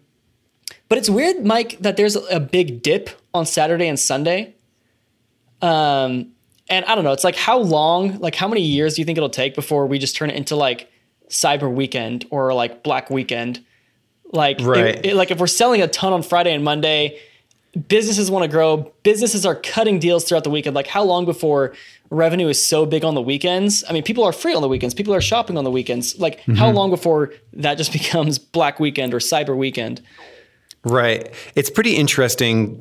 but 0.88 0.98
it's 0.98 1.08
weird, 1.10 1.44
Mike, 1.44 1.78
that 1.80 1.96
there's 1.96 2.16
a 2.16 2.38
big 2.40 2.82
dip 2.82 3.10
on 3.34 3.46
Saturday 3.46 3.88
and 3.88 3.98
Sunday. 3.98 4.54
Um, 5.60 6.32
and 6.70 6.84
I 6.84 6.94
don't 6.94 7.04
know. 7.04 7.12
It's 7.12 7.24
like 7.24 7.36
how 7.36 7.58
long, 7.58 8.18
like 8.18 8.34
how 8.34 8.48
many 8.48 8.60
years 8.62 8.94
do 8.94 9.00
you 9.02 9.06
think 9.06 9.16
it'll 9.18 9.30
take 9.30 9.54
before 9.54 9.86
we 9.86 9.98
just 9.98 10.16
turn 10.16 10.30
it 10.30 10.36
into 10.36 10.54
like 10.56 10.90
Cyber 11.30 11.72
Weekend 11.72 12.26
or 12.30 12.52
like 12.54 12.82
Black 12.82 13.10
Weekend? 13.10 13.64
Like, 14.32 14.60
it- 14.60 15.06
it- 15.06 15.14
like 15.16 15.30
if 15.30 15.38
we're 15.40 15.46
selling 15.46 15.80
a 15.82 15.88
ton 15.88 16.12
on 16.12 16.22
Friday 16.22 16.52
and 16.52 16.62
Monday, 16.62 17.18
businesses 17.86 18.30
want 18.30 18.44
to 18.44 18.48
grow. 18.48 18.92
Businesses 19.02 19.46
are 19.46 19.54
cutting 19.54 19.98
deals 19.98 20.24
throughout 20.24 20.44
the 20.44 20.50
weekend. 20.50 20.74
Like, 20.74 20.86
how 20.86 21.02
long 21.04 21.24
before 21.24 21.74
revenue 22.10 22.48
is 22.48 22.64
so 22.64 22.86
big 22.86 23.04
on 23.04 23.14
the 23.14 23.22
weekends? 23.22 23.84
I 23.88 23.92
mean, 23.92 24.02
people 24.02 24.24
are 24.24 24.32
free 24.32 24.54
on 24.54 24.62
the 24.62 24.68
weekends. 24.68 24.94
People 24.94 25.14
are 25.14 25.20
shopping 25.20 25.56
on 25.56 25.64
the 25.64 25.70
weekends. 25.70 26.18
Like, 26.18 26.40
how 26.40 26.66
mm-hmm. 26.66 26.76
long 26.76 26.90
before 26.90 27.32
that 27.52 27.76
just 27.76 27.92
becomes 28.00 28.38
Black 28.38 28.80
Weekend 28.80 29.14
or 29.14 29.18
Cyber 29.18 29.56
Weekend? 29.56 30.02
Right. 30.84 31.34
It's 31.56 31.70
pretty 31.70 31.96
interesting. 31.96 32.80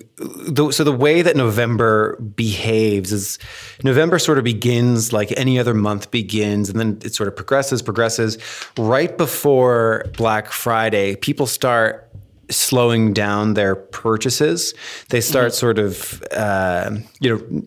So 0.72 0.84
the 0.84 0.96
way 0.96 1.24
that 1.24 1.36
November 1.36 2.16
behaves 2.18 3.12
is 3.12 3.40
November 3.84 4.20
sort 4.20 4.38
of 4.38 4.44
begins 4.44 5.12
like 5.12 5.34
any 5.36 5.58
other 5.58 5.74
month 5.74 6.12
begins, 6.12 6.70
and 6.70 6.80
then 6.80 7.00
it 7.04 7.16
sort 7.16 7.28
of 7.28 7.36
progresses, 7.36 7.82
progresses. 7.82 8.38
Right 8.78 9.18
before 9.18 10.06
Black 10.16 10.52
Friday, 10.52 11.16
people 11.16 11.48
start 11.48 12.07
slowing 12.50 13.14
down 13.14 13.54
their 13.54 13.76
purchases. 13.76 14.74
They 15.10 15.22
start 15.22 15.54
sort 15.54 15.80
of, 15.80 16.24
uh, 16.32 16.98
you 17.20 17.38
know, 17.38 17.64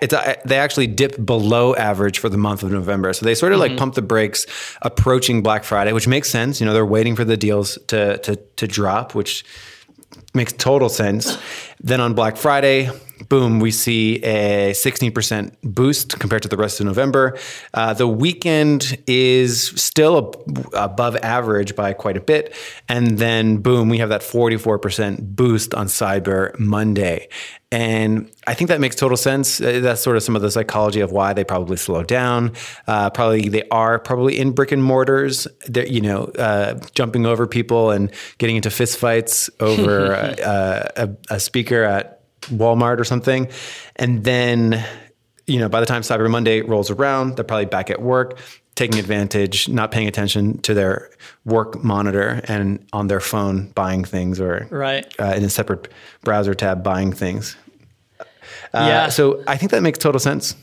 it's 0.00 0.14
uh, 0.14 0.34
they 0.44 0.58
actually 0.58 0.86
dip 0.86 1.24
below 1.24 1.74
average 1.74 2.18
for 2.18 2.28
the 2.28 2.36
month 2.36 2.62
of 2.62 2.70
November. 2.70 3.12
So 3.12 3.24
they 3.24 3.34
sort 3.34 3.52
of 3.52 3.58
like 3.58 3.76
pump 3.76 3.94
the 3.94 4.02
brakes 4.02 4.46
approaching 4.82 5.42
Black 5.42 5.64
Friday, 5.64 5.92
which 5.92 6.06
makes 6.06 6.30
sense. 6.30 6.60
You 6.60 6.66
know, 6.66 6.72
they're 6.72 6.86
waiting 6.86 7.16
for 7.16 7.24
the 7.24 7.36
deals 7.36 7.78
to 7.88 8.18
to 8.18 8.36
to 8.36 8.66
drop, 8.66 9.14
which 9.14 9.44
makes 10.34 10.52
total 10.52 10.88
sense. 10.88 11.38
Then 11.80 12.00
on 12.00 12.14
Black 12.14 12.36
Friday, 12.36 12.90
boom, 13.28 13.60
we 13.60 13.70
see 13.70 14.16
a 14.22 14.72
16% 14.72 15.54
boost 15.62 16.18
compared 16.18 16.42
to 16.42 16.48
the 16.48 16.56
rest 16.56 16.80
of 16.80 16.86
November. 16.86 17.38
Uh, 17.74 17.94
the 17.94 18.08
weekend 18.08 18.98
is 19.06 19.68
still 19.68 20.18
ab- 20.18 20.70
above 20.74 21.16
average 21.16 21.74
by 21.76 21.92
quite 21.92 22.16
a 22.16 22.20
bit. 22.20 22.54
And 22.88 23.18
then, 23.18 23.58
boom, 23.58 23.88
we 23.88 23.98
have 23.98 24.08
that 24.08 24.22
44% 24.22 25.34
boost 25.36 25.74
on 25.74 25.86
Cyber 25.86 26.58
Monday. 26.58 27.28
And 27.70 28.30
I 28.46 28.52
think 28.52 28.68
that 28.68 28.80
makes 28.80 28.96
total 28.96 29.16
sense. 29.16 29.58
Uh, 29.60 29.80
That's 29.80 30.02
sort 30.02 30.18
of 30.18 30.22
some 30.22 30.36
of 30.36 30.42
the 30.42 30.50
psychology 30.50 31.00
of 31.00 31.10
why 31.10 31.32
they 31.32 31.42
probably 31.42 31.78
slow 31.78 32.02
down. 32.02 32.52
Uh, 32.86 33.08
probably 33.08 33.48
they 33.48 33.66
are 33.70 33.98
probably 33.98 34.38
in 34.38 34.52
brick 34.52 34.72
and 34.72 34.84
mortars. 34.84 35.48
They're, 35.66 35.86
you 35.86 36.02
know, 36.02 36.24
uh, 36.38 36.78
jumping 36.94 37.24
over 37.24 37.46
people 37.46 37.90
and 37.90 38.12
getting 38.36 38.56
into 38.56 38.68
fistfights 38.68 39.48
over 39.58 40.14
uh, 40.44 40.88
a, 40.96 41.34
a 41.34 41.40
speaker 41.40 41.82
at 41.82 42.21
Walmart 42.42 42.98
or 42.98 43.04
something. 43.04 43.48
And 43.96 44.24
then, 44.24 44.84
you 45.46 45.58
know, 45.58 45.68
by 45.68 45.80
the 45.80 45.86
time 45.86 46.02
Cyber 46.02 46.30
Monday 46.30 46.60
rolls 46.62 46.90
around, 46.90 47.36
they're 47.36 47.44
probably 47.44 47.66
back 47.66 47.90
at 47.90 48.00
work, 48.02 48.38
taking 48.74 48.98
advantage, 48.98 49.68
not 49.68 49.90
paying 49.90 50.08
attention 50.08 50.58
to 50.62 50.74
their 50.74 51.10
work 51.44 51.82
monitor 51.84 52.40
and 52.48 52.86
on 52.92 53.06
their 53.08 53.20
phone 53.20 53.68
buying 53.74 54.04
things 54.04 54.40
or 54.40 54.66
Right. 54.70 55.06
uh, 55.18 55.34
in 55.36 55.44
a 55.44 55.50
separate 55.50 55.88
browser 56.22 56.54
tab 56.54 56.82
buying 56.82 57.12
things. 57.12 57.56
Uh, 58.20 58.24
Yeah. 58.74 59.08
So 59.08 59.42
I 59.46 59.56
think 59.56 59.70
that 59.72 59.82
makes 59.82 59.98
total 59.98 60.18
sense. 60.18 60.54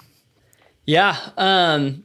Yeah. 0.85 1.15
Um, 1.37 2.03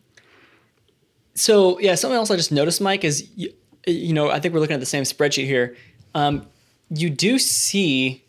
so 1.35 1.79
yeah, 1.81 1.95
something 1.95 2.17
else 2.17 2.31
I 2.31 2.37
just 2.37 2.53
noticed, 2.53 2.81
Mike, 2.81 3.05
is 3.05 3.29
you, 3.35 3.51
you 3.87 4.13
know 4.13 4.31
I 4.31 4.41
think 4.41 4.55
we're 4.55 4.61
looking 4.61 4.75
at 4.75 4.81
the 4.81 4.87
same 4.87 5.05
spreadsheet 5.05 5.47
here. 5.47 5.77
Um, 6.15 6.47
you 6.91 7.11
do 7.11 7.39
see, 7.39 8.24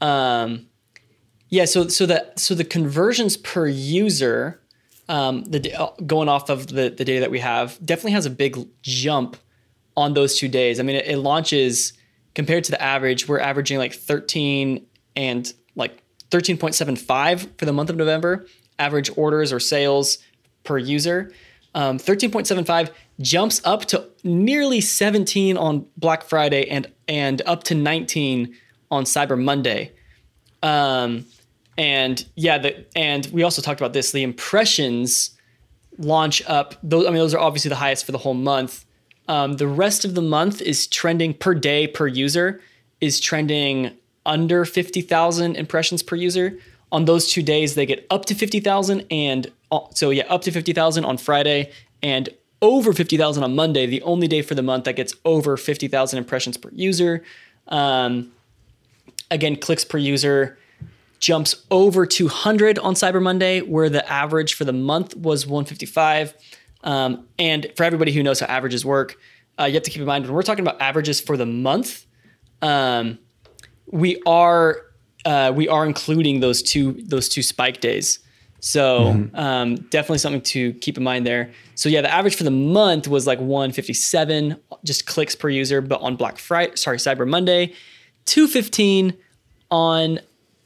um, 0.00 0.66
yeah. 1.48 1.64
So 1.64 1.88
so 1.88 2.06
that 2.06 2.38
so 2.38 2.54
the 2.54 2.64
conversions 2.64 3.36
per 3.36 3.66
user, 3.66 4.60
um, 5.08 5.44
the 5.44 5.74
uh, 5.74 5.90
going 6.06 6.28
off 6.28 6.48
of 6.48 6.68
the 6.68 6.90
the 6.90 7.04
data 7.04 7.20
that 7.20 7.30
we 7.30 7.40
have, 7.40 7.78
definitely 7.84 8.12
has 8.12 8.26
a 8.26 8.30
big 8.30 8.58
jump 8.82 9.36
on 9.96 10.14
those 10.14 10.38
two 10.38 10.48
days. 10.48 10.80
I 10.80 10.82
mean, 10.82 10.96
it, 10.96 11.06
it 11.06 11.18
launches 11.18 11.92
compared 12.34 12.64
to 12.64 12.70
the 12.70 12.80
average. 12.80 13.28
We're 13.28 13.40
averaging 13.40 13.78
like 13.78 13.92
13 13.92 14.86
and 15.16 15.52
like 15.74 16.02
13.75 16.30 17.58
for 17.58 17.64
the 17.64 17.72
month 17.72 17.90
of 17.90 17.96
November. 17.96 18.46
Average 18.78 19.10
orders 19.16 19.52
or 19.52 19.60
sales 19.60 20.18
per 20.64 20.78
user. 20.78 21.32
Um, 21.74 21.98
13.75 21.98 22.90
jumps 23.20 23.60
up 23.64 23.84
to 23.86 24.08
nearly 24.24 24.80
17 24.80 25.56
on 25.56 25.86
Black 25.96 26.24
Friday 26.24 26.68
and 26.68 26.90
and 27.06 27.42
up 27.46 27.64
to 27.64 27.74
19 27.74 28.56
on 28.90 29.04
Cyber 29.04 29.40
Monday. 29.40 29.92
Um, 30.62 31.26
and 31.78 32.24
yeah, 32.34 32.58
the, 32.58 32.84
and 32.96 33.26
we 33.32 33.42
also 33.42 33.62
talked 33.62 33.80
about 33.80 33.92
this. 33.92 34.12
The 34.12 34.22
impressions 34.22 35.30
launch 35.98 36.42
up. 36.46 36.74
Those, 36.82 37.06
I 37.06 37.10
mean, 37.10 37.18
those 37.18 37.34
are 37.34 37.40
obviously 37.40 37.68
the 37.68 37.76
highest 37.76 38.04
for 38.04 38.12
the 38.12 38.18
whole 38.18 38.34
month. 38.34 38.84
Um, 39.28 39.54
the 39.54 39.68
rest 39.68 40.04
of 40.04 40.14
the 40.14 40.22
month 40.22 40.60
is 40.60 40.86
trending 40.86 41.34
per 41.34 41.54
day 41.54 41.86
per 41.86 42.06
user 42.06 42.60
is 43.00 43.20
trending 43.20 43.96
under 44.26 44.64
50,000 44.64 45.56
impressions 45.56 46.02
per 46.02 46.16
user. 46.16 46.58
On 46.92 47.04
those 47.04 47.30
two 47.30 47.42
days, 47.42 47.76
they 47.76 47.86
get 47.86 48.06
up 48.10 48.24
to 48.26 48.34
50,000 48.34 49.06
and 49.10 49.50
uh, 49.70 49.80
so 49.94 50.10
yeah, 50.10 50.24
up 50.24 50.42
to 50.42 50.50
50,000 50.50 51.04
on 51.04 51.16
Friday 51.16 51.70
and 52.02 52.28
over 52.60 52.92
50,000 52.92 53.42
on 53.42 53.54
Monday. 53.54 53.86
The 53.86 54.02
only 54.02 54.28
day 54.28 54.42
for 54.42 54.54
the 54.54 54.62
month 54.62 54.84
that 54.84 54.96
gets 54.96 55.14
over 55.24 55.56
50,000 55.56 56.18
impressions 56.18 56.56
per 56.56 56.70
user. 56.72 57.22
Um, 57.68 58.32
again, 59.30 59.56
clicks 59.56 59.84
per 59.84 59.98
user 59.98 60.58
jumps 61.18 61.66
over 61.70 62.06
200 62.06 62.78
on 62.78 62.94
Cyber 62.94 63.22
Monday, 63.22 63.60
where 63.60 63.90
the 63.90 64.10
average 64.10 64.54
for 64.54 64.64
the 64.64 64.72
month 64.72 65.14
was 65.14 65.46
155. 65.46 66.34
Um, 66.82 67.26
and 67.38 67.66
for 67.76 67.84
everybody 67.84 68.12
who 68.12 68.22
knows 68.22 68.40
how 68.40 68.46
averages 68.46 68.84
work, 68.84 69.16
uh, 69.58 69.64
you 69.64 69.74
have 69.74 69.82
to 69.82 69.90
keep 69.90 70.00
in 70.00 70.06
mind 70.06 70.24
when 70.24 70.34
we're 70.34 70.42
talking 70.42 70.66
about 70.66 70.80
averages 70.80 71.20
for 71.20 71.36
the 71.36 71.44
month, 71.44 72.06
um, 72.62 73.18
we 73.86 74.20
are 74.26 74.82
uh, 75.26 75.52
we 75.54 75.68
are 75.68 75.84
including 75.84 76.40
those 76.40 76.62
two 76.62 76.92
those 77.04 77.28
two 77.28 77.42
spike 77.42 77.80
days. 77.80 78.20
So 78.60 79.28
um, 79.34 79.76
definitely 79.76 80.18
something 80.18 80.42
to 80.42 80.74
keep 80.74 80.98
in 80.98 81.02
mind 81.02 81.26
there. 81.26 81.50
So 81.74 81.88
yeah, 81.88 82.02
the 82.02 82.12
average 82.12 82.36
for 82.36 82.44
the 82.44 82.50
month 82.50 83.08
was 83.08 83.26
like 83.26 83.38
157 83.38 84.56
just 84.84 85.06
clicks 85.06 85.34
per 85.34 85.48
user, 85.48 85.80
but 85.80 86.00
on 86.02 86.16
Black 86.16 86.38
Friday, 86.38 86.76
sorry, 86.76 86.98
Cyber 86.98 87.26
Monday, 87.26 87.72
215 88.26 89.16
on 89.70 90.20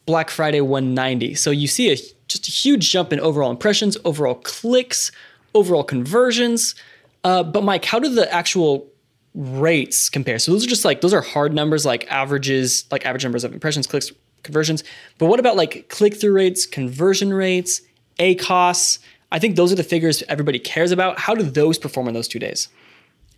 Black 0.07 0.31
Friday 0.31 0.61
190. 0.61 1.35
So 1.35 1.51
you 1.51 1.67
see 1.67 1.93
a 1.93 1.97
just 2.27 2.49
a 2.49 2.51
huge 2.51 2.91
jump 2.91 3.13
in 3.13 3.21
overall 3.21 3.51
impressions, 3.51 3.97
overall 4.05 4.37
clicks, 4.37 5.13
overall 5.55 5.85
conversions. 5.85 6.75
Uh, 7.23 7.43
but 7.43 7.63
Mike, 7.65 7.85
how 7.85 7.99
do 7.99 8.09
the 8.09 8.33
actual 8.33 8.87
rates 9.35 10.09
compare? 10.09 10.39
So 10.39 10.53
those 10.53 10.65
are 10.65 10.69
just 10.69 10.85
like 10.85 11.01
those 11.01 11.15
are 11.15 11.21
hard 11.21 11.55
numbers, 11.55 11.87
like 11.87 12.11
averages, 12.11 12.85
like 12.91 13.07
average 13.07 13.25
numbers 13.25 13.45
of 13.45 13.53
impressions, 13.53 13.87
clicks, 13.87 14.13
conversions. 14.43 14.85
But 15.19 15.27
what 15.27 15.41
about 15.41 15.57
like 15.57 15.89
click 15.89 16.15
through 16.15 16.33
rates, 16.33 16.67
conversion 16.67 17.33
rates, 17.33 17.81
a 18.19 18.35
costs? 18.37 18.99
I 19.33 19.39
think 19.39 19.57
those 19.57 19.73
are 19.73 19.77
the 19.77 19.83
figures 19.83 20.23
everybody 20.29 20.59
cares 20.59 20.93
about. 20.93 21.19
How 21.19 21.35
do 21.35 21.43
those 21.43 21.79
perform 21.79 22.09
in 22.09 22.15
those 22.15 22.29
two 22.29 22.39
days? 22.39 22.69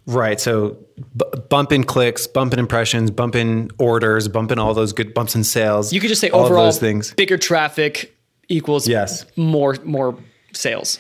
Right. 0.07 0.41
So 0.41 0.77
b- 1.17 1.27
bump 1.49 1.73
in 1.73 1.83
clicks, 1.85 2.27
bump 2.27 2.53
in 2.53 2.59
impressions, 2.59 3.11
bump 3.11 3.35
in 3.35 3.71
orders, 3.79 4.29
bump 4.29 4.53
in 4.53 4.59
all 4.59 4.73
those 4.73 4.93
good 4.93 5.13
bumps 5.15 5.35
in 5.35 5.43
sales. 5.45 5.93
You 5.93 6.01
could 6.01 6.09
just 6.09 6.21
say 6.21 6.31
all 6.31 6.45
overall 6.45 6.65
those 6.67 6.79
things. 6.79 7.13
bigger 7.15 7.37
traffic 7.39 8.17
equals 8.49 8.87
Yes. 8.87 9.27
more 9.37 9.77
more 9.85 10.17
sales. 10.53 10.99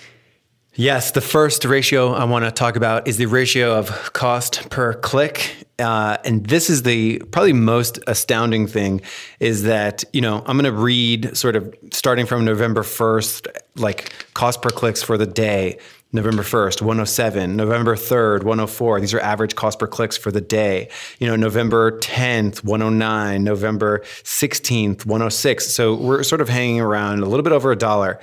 Yes, 0.75 1.13
the 1.13 1.23
first 1.23 1.65
ratio 1.65 2.13
I 2.13 2.25
want 2.25 2.45
to 2.45 2.51
talk 2.51 2.77
about 2.77 3.09
is 3.09 3.17
the 3.17 3.27
ratio 3.27 3.79
of 3.79 4.13
cost 4.13 4.69
per 4.69 4.93
click 4.95 5.67
uh, 5.79 6.17
and 6.25 6.47
this 6.47 6.71
is 6.71 6.85
the 6.85 7.19
probably 7.33 7.53
most 7.53 7.99
astounding 8.07 8.67
thing 8.67 9.03
is 9.41 9.65
that 9.65 10.05
you 10.15 10.23
know 10.23 10.39
I'm 10.47 10.57
going 10.59 10.65
to 10.65 10.73
read 10.73 11.37
sort 11.37 11.55
of 11.55 11.75
starting 11.93 12.25
from 12.25 12.45
November 12.47 12.83
1st, 12.83 13.47
like 13.77 14.11
cost 14.33 14.63
per 14.63 14.71
clicks 14.71 15.03
for 15.03 15.19
the 15.19 15.27
day. 15.27 15.79
November 16.13 16.43
1st, 16.43 16.83
107. 16.83 17.57
November 17.57 17.97
3rd, 17.97 18.45
104. 18.45 19.01
These 19.01 19.15
are 19.15 19.21
average 19.21 19.55
cost 19.55 19.79
per 19.79 19.87
clicks 19.87 20.17
for 20.17 20.31
the 20.31 20.41
day. 20.41 20.89
You 21.19 21.27
know, 21.27 21.37
November 21.37 21.99
10th, 21.99 22.65
109. 22.65 23.45
November 23.45 24.01
16th, 24.23 25.05
106. 25.05 25.75
So 25.75 25.95
we're 25.95 26.23
sort 26.23 26.41
of 26.41 26.49
hanging 26.49 26.81
around 26.81 27.21
a 27.21 27.27
little 27.27 27.43
bit 27.43 27.53
over 27.53 27.73
a 27.73 27.77
dollar. 27.77 28.21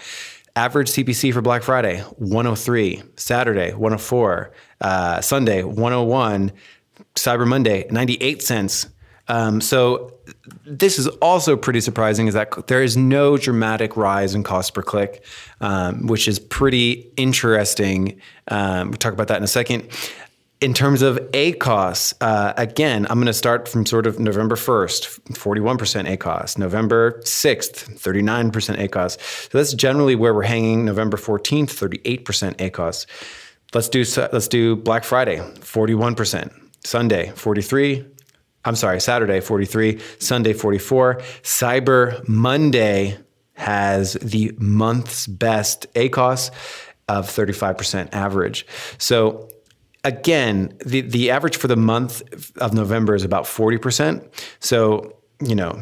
Average 0.56 0.92
CPC 0.92 1.34
for 1.34 1.42
Black 1.42 1.64
Friday, 1.64 2.02
103. 2.18 3.04
Saturday, 3.16 3.72
104. 3.72 4.52
Uh, 4.82 5.22
Sunday, 5.22 5.64
101. 5.64 6.52
Cyber 7.16 7.48
Monday, 7.48 7.86
98 7.90 8.42
cents. 8.42 8.88
Um, 9.28 9.62
so 9.62 10.12
this 10.66 11.00
is 11.00 11.08
also 11.08 11.56
pretty 11.56 11.82
surprising 11.82 12.28
is 12.28 12.34
that 12.34 12.68
there 12.68 12.84
is 12.84 12.98
no 12.98 13.38
dramatic 13.38 13.96
rise 13.96 14.36
in 14.36 14.44
cost 14.44 14.74
per 14.74 14.82
click, 14.82 15.24
um, 15.62 16.08
which 16.08 16.28
is 16.28 16.40
pretty 16.40 17.12
interesting. 17.16 18.20
Um, 18.50 18.90
we'll 18.90 18.98
talk 18.98 19.14
about 19.14 19.30
that 19.30 19.38
in 19.38 19.44
a 19.44 19.48
second. 19.48 19.88
In 20.60 20.74
terms 20.74 21.02
of 21.02 21.18
ACOS, 21.34 22.14
uh, 22.22 22.54
again, 22.56 23.06
I'm 23.10 23.18
going 23.18 23.28
to 23.28 23.34
start 23.34 23.68
from 23.68 23.86
sort 23.86 24.08
of 24.08 24.18
November 24.18 24.56
1st, 24.56 25.34
41% 25.34 26.18
ACOS, 26.18 26.58
November 26.58 27.20
6th, 27.26 28.00
39% 28.00 28.88
ACOS. 28.88 29.20
So 29.52 29.58
that's 29.58 29.74
generally 29.74 30.16
where 30.16 30.34
we're 30.34 30.44
hanging. 30.44 30.86
November 30.86 31.18
14th, 31.18 31.68
38% 31.68 32.24
ACOS. 32.58 33.06
Let's 33.74 33.90
do 33.90 34.06
let's 34.32 34.48
do 34.48 34.76
Black 34.78 35.04
Friday, 35.04 35.38
41%. 35.38 36.64
Sunday, 36.86 37.32
43. 37.36 38.06
I'm 38.66 38.76
sorry, 38.76 39.02
Saturday, 39.02 39.40
43. 39.40 40.00
Sunday, 40.20 40.54
44. 40.54 41.16
Cyber 41.42 42.28
Monday 42.28 43.18
has 43.54 44.14
the 44.14 44.56
month's 44.58 45.28
best 45.28 45.92
ACOS 45.94 46.50
of 47.08 47.28
35% 47.28 48.10
average. 48.14 48.66
So 48.98 49.50
again, 50.04 50.78
the, 50.86 51.02
the 51.02 51.32
average 51.32 51.58
for 51.58 51.68
the 51.68 51.76
month 51.76 52.22
of 52.58 52.74
November 52.74 53.16
is 53.16 53.24
about 53.24 53.46
40%. 53.46 54.28
So, 54.60 55.18
you 55.46 55.56
know, 55.56 55.80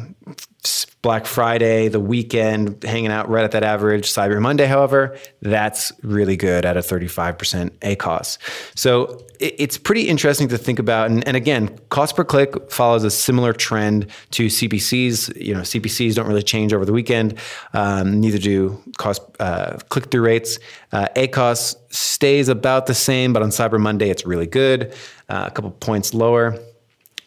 Black 1.02 1.26
Friday, 1.26 1.88
the 1.88 1.98
weekend, 1.98 2.84
hanging 2.84 3.10
out 3.10 3.28
right 3.28 3.42
at 3.42 3.50
that 3.50 3.64
average. 3.64 4.08
Cyber 4.08 4.40
Monday, 4.40 4.66
however, 4.66 5.18
that's 5.40 5.90
really 6.02 6.36
good 6.36 6.64
at 6.64 6.76
a 6.76 6.80
35% 6.80 7.70
ACOS. 7.80 8.38
So 8.76 9.20
it's 9.40 9.76
pretty 9.76 10.08
interesting 10.08 10.46
to 10.46 10.58
think 10.58 10.78
about. 10.78 11.10
And, 11.10 11.26
and, 11.26 11.36
again, 11.36 11.76
cost 11.88 12.14
per 12.14 12.22
click 12.22 12.70
follows 12.70 13.02
a 13.02 13.10
similar 13.10 13.52
trend 13.52 14.06
to 14.30 14.46
CPCs. 14.46 15.42
You 15.42 15.54
know, 15.54 15.62
CPCs 15.62 16.14
don't 16.14 16.28
really 16.28 16.44
change 16.44 16.72
over 16.72 16.84
the 16.84 16.92
weekend. 16.92 17.36
Um, 17.72 18.20
neither 18.20 18.38
do 18.38 18.80
cost 18.98 19.22
uh, 19.40 19.78
click 19.88 20.12
through 20.12 20.22
rates. 20.22 20.60
Uh, 20.92 21.08
ACOS 21.16 21.74
stays 21.92 22.48
about 22.48 22.86
the 22.86 22.94
same, 22.94 23.32
but 23.32 23.42
on 23.42 23.48
Cyber 23.48 23.80
Monday, 23.80 24.08
it's 24.08 24.24
really 24.24 24.46
good, 24.46 24.94
uh, 25.28 25.46
a 25.48 25.50
couple 25.50 25.72
points 25.72 26.14
lower. 26.14 26.56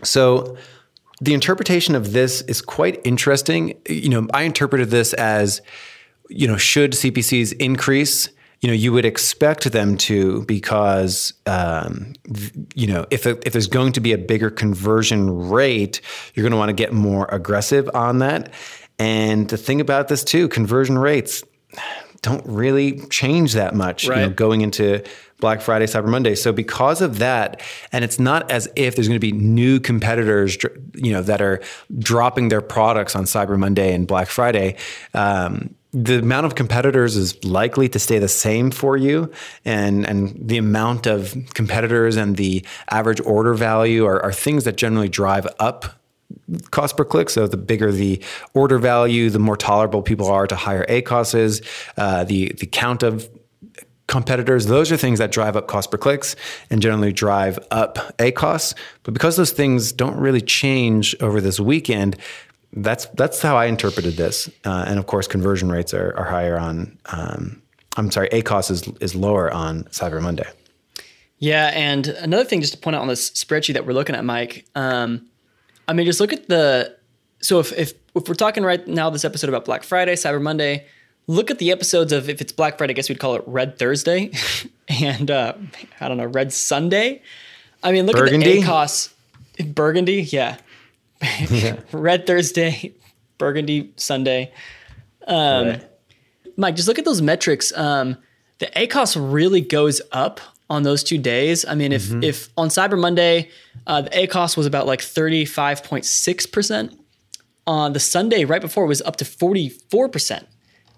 So 0.04 0.58
the 1.26 1.34
interpretation 1.34 1.96
of 1.96 2.14
this 2.14 2.42
is 2.42 2.62
quite 2.62 3.02
interesting. 3.04 3.80
You 3.90 4.10
know, 4.10 4.28
I 4.34 4.44
interpreted 4.44 4.90
this 4.90 5.14
as, 5.14 5.62
you 6.30 6.48
know, 6.48 6.58
should 6.58 6.92
CPCs 6.92 7.54
increase? 7.60 8.30
You 8.62 8.70
know, 8.70 8.76
you 8.76 8.94
would 8.94 9.06
expect 9.06 9.72
them 9.72 9.98
to 9.98 10.44
because, 10.46 11.34
um, 11.46 12.14
you 12.74 12.88
know, 12.88 13.06
if, 13.12 13.26
if 13.26 13.54
there's 13.54 13.68
going 13.68 13.92
to 13.94 14.00
be 14.00 14.14
a 14.14 14.18
bigger 14.18 14.50
conversion 14.50 15.50
rate, 15.50 16.02
you're 16.34 16.44
going 16.44 16.52
to 16.52 16.58
want 16.58 16.70
to 16.70 16.74
get 16.74 16.94
more 16.94 17.28
aggressive 17.32 17.90
on 17.94 18.20
that. 18.20 18.54
And 18.98 19.50
the 19.50 19.58
thing 19.58 19.82
about 19.82 20.08
this 20.08 20.24
too, 20.24 20.48
conversion 20.48 20.98
rates 20.98 21.44
don't 22.22 22.46
really 22.46 23.02
change 23.08 23.54
that 23.54 23.76
much 23.76 24.08
right. 24.08 24.22
you 24.22 24.28
know, 24.28 24.34
going 24.34 24.62
into 24.62 25.04
Black 25.40 25.62
Friday, 25.62 25.86
Cyber 25.86 26.08
Monday. 26.08 26.34
So 26.36 26.54
because 26.54 27.02
of 27.02 27.20
that, 27.20 27.62
and 27.92 28.04
it's 28.06 28.20
not 28.20 28.50
as 28.50 28.70
if 28.76 28.96
there's 28.96 29.08
going 29.08 29.20
to 29.20 29.32
be 29.32 29.34
new 29.34 29.80
competitors, 29.80 30.58
you 30.96 31.12
know, 31.12 31.22
that 31.22 31.42
are 31.42 31.62
dropping 32.00 32.50
their 32.50 32.62
products 32.62 33.16
on 33.16 33.26
Cyber 33.26 33.58
Monday 33.58 33.94
and 33.94 34.08
Black 34.08 34.28
Friday. 34.28 34.78
Um, 35.14 35.76
the 35.92 36.20
amount 36.20 36.46
of 36.46 36.56
competitors 36.56 37.16
is 37.16 37.42
likely 37.46 37.88
to 37.90 38.00
stay 38.00 38.20
the 38.20 38.28
same 38.28 38.70
for 38.70 38.98
you, 38.98 39.32
and 39.64 40.06
and 40.06 40.36
the 40.38 40.58
amount 40.58 41.08
of 41.08 41.36
competitors 41.54 42.18
and 42.18 42.36
the 42.36 42.66
average 42.90 43.22
order 43.22 43.54
value 43.54 44.06
are, 44.06 44.22
are 44.22 44.34
things 44.34 44.66
that 44.66 44.76
generally 44.76 45.08
drive 45.08 45.48
up 45.58 45.86
cost 46.72 46.98
per 46.98 47.06
click. 47.06 47.30
So 47.30 47.48
the 47.48 47.58
bigger 47.58 47.92
the 47.92 48.22
order 48.54 48.78
value, 48.78 49.30
the 49.30 49.40
more 49.40 49.56
tolerable 49.56 50.02
people 50.02 50.28
are 50.28 50.48
to 50.48 50.56
higher 50.56 50.86
ACOS 50.88 51.34
is. 51.34 51.62
Uh, 51.98 52.24
the 52.26 52.52
the 52.60 52.66
count 52.66 53.04
of 53.04 53.30
competitors. 54.08 54.68
Those 54.68 54.92
are 54.92 54.98
things 54.98 55.20
that 55.20 55.32
drive 55.32 55.56
up 55.56 55.68
cost 55.68 55.92
per 55.92 55.98
clicks 55.98 56.36
and 56.70 56.82
generally 56.82 57.12
drive 57.12 57.60
up 57.72 57.98
a 58.20 58.32
ACOS. 58.32 58.76
But 59.04 59.14
because 59.14 59.36
those 59.36 59.52
things 59.52 59.92
don't 59.92 60.18
really 60.18 60.42
change 60.42 61.16
over 61.22 61.42
this 61.42 61.60
weekend, 61.60 62.18
that's 62.74 63.06
that's 63.16 63.42
how 63.42 63.56
I 63.56 63.66
interpreted 63.66 64.16
this. 64.16 64.50
Uh, 64.66 64.86
and 64.88 65.00
of 65.00 65.08
course, 65.08 65.28
conversion 65.28 65.70
rates 65.70 65.94
are, 65.94 66.14
are 66.18 66.26
higher 66.26 66.58
on. 66.58 66.98
Um, 67.06 67.62
I'm 67.98 68.12
sorry, 68.12 68.30
ACOS 68.30 68.72
is 68.72 68.88
is 69.00 69.16
lower 69.16 69.52
on 69.52 69.84
Cyber 69.86 70.22
Monday. 70.22 70.48
Yeah, 71.38 71.72
and 71.74 72.08
another 72.08 72.46
thing, 72.46 72.62
just 72.62 72.74
to 72.74 72.80
point 72.80 72.96
out 72.96 73.02
on 73.02 73.08
this 73.08 73.30
spreadsheet 73.32 73.74
that 73.74 73.86
we're 73.86 73.94
looking 73.94 74.16
at, 74.16 74.24
Mike. 74.24 74.66
Um, 74.76 75.28
I 75.88 75.94
mean, 75.94 76.06
just 76.06 76.20
look 76.20 76.34
at 76.34 76.48
the. 76.48 76.96
So 77.42 77.60
if 77.60 77.72
if 77.74 77.94
if 78.16 78.28
we're 78.28 78.36
talking 78.36 78.64
right 78.64 78.86
now, 78.88 79.10
this 79.10 79.26
episode 79.26 79.50
about 79.50 79.66
Black 79.66 79.84
Friday, 79.84 80.14
Cyber 80.14 80.42
Monday, 80.42 80.86
look 81.28 81.52
at 81.52 81.60
the 81.60 81.72
episodes 81.72 82.12
of 82.12 82.30
if 82.30 82.42
it's 82.42 82.52
Black 82.52 82.78
Friday, 82.78 82.94
I 82.94 82.96
guess 82.96 83.10
we'd 83.10 83.20
call 83.20 83.36
it 83.36 83.44
Red 83.46 83.78
Thursday, 83.80 84.32
and 84.88 85.30
uh, 85.30 85.54
I 86.00 86.08
don't 86.08 86.18
know 86.18 86.26
Red 86.26 86.54
Sunday. 86.54 87.22
I 87.84 87.92
mean, 87.92 88.06
look 88.06 88.16
Burgundy? 88.16 88.60
at 88.60 88.62
the 88.62 88.68
ACOS. 88.68 89.14
Burgundy, 89.74 90.24
yeah. 90.24 90.58
yeah. 91.50 91.80
Red 91.92 92.28
Thursday, 92.28 92.94
Burgundy 93.38 93.94
Sunday. 93.96 94.52
Um, 95.28 95.68
right. 95.68 95.84
Mike, 96.58 96.76
just 96.76 96.88
look 96.88 97.00
at 97.00 97.06
those 97.06 97.22
metrics. 97.22 97.76
Um, 97.78 98.18
the 98.60 98.68
ACOS 98.68 99.18
really 99.20 99.62
goes 99.62 100.02
up 100.12 100.40
on 100.70 100.84
those 100.84 101.04
two 101.04 101.18
days. 101.18 101.66
I 101.66 101.76
mean, 101.76 101.92
if 101.92 102.04
mm-hmm. 102.04 102.24
if 102.24 102.50
on 102.58 102.70
Cyber 102.70 103.00
Monday, 103.00 103.50
uh, 103.86 104.02
the 104.02 104.10
ACOS 104.12 104.58
was 104.58 104.66
about 104.66 104.88
like 104.88 105.02
thirty 105.02 105.46
five 105.46 105.84
point 105.84 106.06
six 106.06 106.46
percent. 106.46 107.00
On 107.68 107.94
the 107.94 108.00
Sunday 108.00 108.46
right 108.46 108.62
before, 108.62 108.86
it 108.86 108.88
was 108.88 109.02
up 109.02 109.16
to 109.18 109.26
forty 109.26 109.70
four 109.70 110.08
percent. 110.08 110.48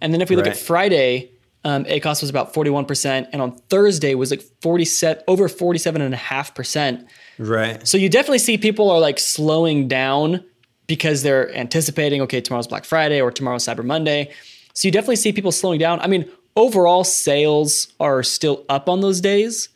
And 0.02 0.14
then 0.14 0.22
if 0.22 0.30
we 0.30 0.36
look 0.36 0.46
right. 0.46 0.56
at 0.56 0.60
Friday, 0.60 1.32
um, 1.64 1.84
ACOS 1.86 2.22
was 2.22 2.30
about 2.30 2.54
41%. 2.54 3.28
And 3.32 3.42
on 3.42 3.58
Thursday 3.70 4.16
was 4.16 4.32
like 4.32 4.42
47, 4.62 5.24
over 5.28 5.50
47.5%. 5.50 7.08
Right. 7.40 7.88
So 7.88 7.98
you 7.98 8.10
definitely 8.10 8.40
see 8.40 8.58
people 8.58 8.90
are 8.90 9.00
like 9.00 9.20
slowing 9.20 9.88
down 9.88 10.44
because 10.88 11.24
they're 11.24 11.54
anticipating, 11.54 12.22
okay, 12.22 12.40
tomorrow's 12.42 12.68
Black 12.68 12.86
Friday 12.86 13.22
or 13.22 13.32
tomorrow's 13.32 13.66
Cyber 13.66 13.84
Monday. 13.84 14.32
So 14.74 14.88
you 14.88 14.92
definitely 14.92 15.18
see 15.18 15.34
people 15.34 15.52
slowing 15.52 15.80
down. 15.80 16.00
I 16.00 16.08
mean, 16.08 16.32
overall 16.56 17.04
sales 17.04 17.94
are 18.00 18.24
still 18.24 18.66
up 18.70 18.88
on 18.88 19.02
those 19.02 19.20
days. 19.20 19.70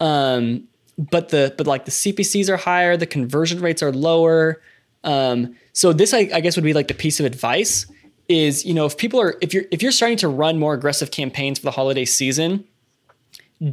Um, 0.00 0.68
but 0.98 1.30
the 1.30 1.54
but 1.56 1.66
like 1.66 1.84
the 1.84 1.90
CPCs 1.90 2.48
are 2.48 2.56
higher, 2.56 2.96
the 2.96 3.06
conversion 3.06 3.60
rates 3.60 3.82
are 3.82 3.92
lower. 3.92 4.60
Um, 5.04 5.56
so 5.72 5.92
this 5.92 6.14
I, 6.14 6.30
I 6.32 6.40
guess 6.40 6.56
would 6.56 6.64
be 6.64 6.74
like 6.74 6.88
the 6.88 6.94
piece 6.94 7.18
of 7.18 7.26
advice 7.26 7.86
is 8.32 8.64
you 8.64 8.74
know 8.74 8.86
if 8.86 8.96
people 8.96 9.20
are 9.20 9.36
if 9.40 9.54
you're 9.54 9.64
if 9.70 9.82
you're 9.82 9.92
starting 9.92 10.18
to 10.18 10.28
run 10.28 10.58
more 10.58 10.74
aggressive 10.74 11.10
campaigns 11.10 11.58
for 11.58 11.64
the 11.64 11.70
holiday 11.70 12.04
season 12.04 12.64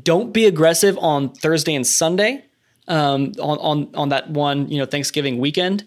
don't 0.04 0.34
be 0.34 0.46
aggressive 0.46 0.98
on 1.00 1.30
thursday 1.30 1.74
and 1.74 1.88
sunday 1.88 2.44
um, 2.88 3.32
on, 3.40 3.58
on 3.60 3.96
on 3.96 4.10
that 4.10 4.30
one 4.30 4.68
you 4.70 4.78
know 4.78 4.86
thanksgiving 4.86 5.40
weekend 5.40 5.86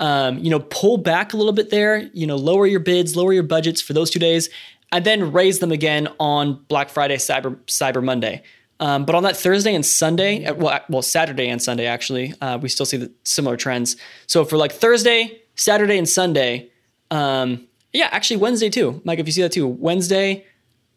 um, 0.00 0.38
you 0.38 0.50
know 0.50 0.60
pull 0.60 0.96
back 0.96 1.32
a 1.32 1.36
little 1.36 1.52
bit 1.52 1.70
there 1.70 1.98
you 2.14 2.26
know 2.26 2.36
lower 2.36 2.66
your 2.66 2.80
bids 2.80 3.16
lower 3.16 3.32
your 3.32 3.42
budgets 3.42 3.80
for 3.80 3.92
those 3.92 4.10
two 4.10 4.18
days 4.18 4.48
and 4.92 5.04
then 5.04 5.32
raise 5.32 5.58
them 5.58 5.72
again 5.72 6.08
on 6.20 6.62
black 6.68 6.88
friday 6.88 7.16
cyber 7.16 7.56
cyber 7.66 8.02
monday 8.02 8.42
um, 8.80 9.04
but 9.04 9.14
on 9.14 9.22
that 9.22 9.36
Thursday 9.36 9.76
and 9.76 9.86
Sunday, 9.86 10.44
uh, 10.44 10.54
well, 10.54 10.80
well, 10.88 11.02
Saturday 11.02 11.48
and 11.48 11.62
Sunday 11.62 11.86
actually, 11.86 12.34
uh, 12.40 12.58
we 12.60 12.68
still 12.68 12.84
see 12.84 12.96
the 12.96 13.12
similar 13.22 13.56
trends. 13.56 13.96
So 14.26 14.44
for 14.44 14.56
like 14.56 14.72
Thursday, 14.72 15.40
Saturday, 15.54 15.98
and 15.98 16.08
Sunday, 16.08 16.72
um, 17.12 17.68
yeah, 17.92 18.08
actually 18.10 18.38
Wednesday 18.38 18.70
too. 18.70 19.00
Mike, 19.04 19.18
if 19.18 19.26
you 19.26 19.32
see 19.32 19.42
that 19.42 19.52
too, 19.52 19.66
Wednesday, 19.66 20.44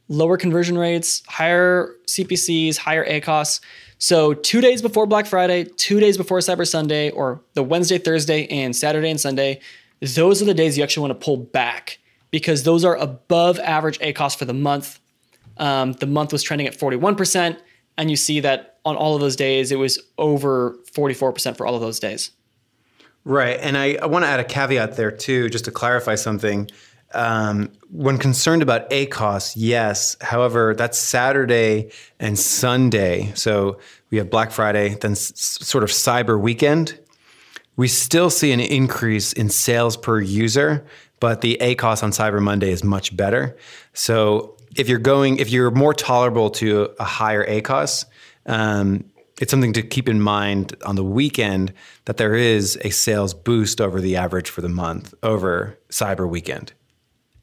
lower 0.07 0.37
conversion 0.37 0.77
rates, 0.77 1.23
higher 1.27 1.95
CPCs, 2.07 2.77
higher 2.77 3.05
ACOS. 3.05 3.59
So 3.97 4.33
two 4.33 4.61
days 4.61 4.81
before 4.81 5.05
Black 5.05 5.25
Friday, 5.25 5.63
two 5.63 5.99
days 5.99 6.17
before 6.17 6.39
Cyber 6.39 6.67
Sunday, 6.67 7.09
or 7.11 7.41
the 7.53 7.63
Wednesday, 7.63 7.97
Thursday, 7.97 8.45
and 8.47 8.75
Saturday 8.75 9.09
and 9.09 9.19
Sunday, 9.19 9.61
those 10.01 10.41
are 10.41 10.45
the 10.45 10.53
days 10.53 10.77
you 10.77 10.83
actually 10.83 11.07
want 11.07 11.19
to 11.19 11.25
pull 11.25 11.37
back 11.37 11.99
because 12.31 12.63
those 12.63 12.83
are 12.83 12.95
above 12.95 13.59
average 13.59 13.99
ACOS 13.99 14.37
for 14.37 14.45
the 14.45 14.53
month. 14.53 14.99
Um, 15.57 15.93
the 15.93 16.05
month 16.05 16.33
was 16.33 16.43
trending 16.43 16.67
at 16.67 16.77
41%. 16.77 17.57
and 17.97 18.09
you 18.09 18.17
see 18.17 18.41
that 18.41 18.79
on 18.83 18.97
all 18.97 19.15
of 19.15 19.21
those 19.21 19.37
days 19.37 19.71
it 19.71 19.77
was 19.77 19.99
over 20.17 20.77
44% 20.91 21.55
for 21.55 21.65
all 21.65 21.75
of 21.75 21.81
those 21.81 21.99
days. 21.99 22.31
Right. 23.25 23.59
And 23.59 23.75
I, 23.75 23.97
I 24.01 24.05
want 24.05 24.23
to 24.23 24.29
add 24.29 24.39
a 24.39 24.43
caveat 24.43 24.95
there 24.95 25.11
too, 25.11 25.49
just 25.49 25.65
to 25.65 25.71
clarify 25.71 26.15
something. 26.15 26.69
Um, 27.13 27.71
when 27.91 28.17
concerned 28.17 28.61
about 28.61 28.89
ACOS, 28.91 29.53
yes. 29.55 30.15
However, 30.21 30.75
that's 30.75 30.97
Saturday 30.97 31.89
and 32.19 32.37
Sunday. 32.37 33.31
So 33.35 33.79
we 34.11 34.17
have 34.19 34.29
Black 34.29 34.51
Friday, 34.51 34.95
then 34.95 35.11
s- 35.11 35.31
sort 35.35 35.83
of 35.83 35.89
Cyber 35.89 36.39
Weekend. 36.39 36.99
We 37.77 37.87
still 37.87 38.29
see 38.29 38.51
an 38.51 38.59
increase 38.59 39.33
in 39.33 39.49
sales 39.49 39.97
per 39.97 40.19
user, 40.19 40.85
but 41.19 41.41
the 41.41 41.57
ACOS 41.61 42.03
on 42.03 42.11
Cyber 42.11 42.41
Monday 42.41 42.71
is 42.71 42.83
much 42.83 43.15
better. 43.15 43.57
So 43.93 44.55
if 44.75 44.87
you're 44.87 44.99
going, 44.99 45.37
if 45.37 45.49
you're 45.49 45.71
more 45.71 45.93
tolerable 45.93 46.49
to 46.51 46.91
a 46.99 47.03
higher 47.05 47.45
ACOS, 47.45 48.05
um, 48.45 49.05
it's 49.39 49.51
something 49.51 49.73
to 49.73 49.81
keep 49.81 50.07
in 50.07 50.21
mind 50.21 50.75
on 50.85 50.95
the 50.95 51.03
weekend 51.03 51.73
that 52.05 52.17
there 52.17 52.35
is 52.35 52.77
a 52.83 52.89
sales 52.89 53.33
boost 53.33 53.81
over 53.81 53.99
the 53.99 54.15
average 54.15 54.49
for 54.49 54.61
the 54.61 54.69
month 54.69 55.13
over 55.23 55.77
Cyber 55.89 56.27
Weekend. 56.27 56.73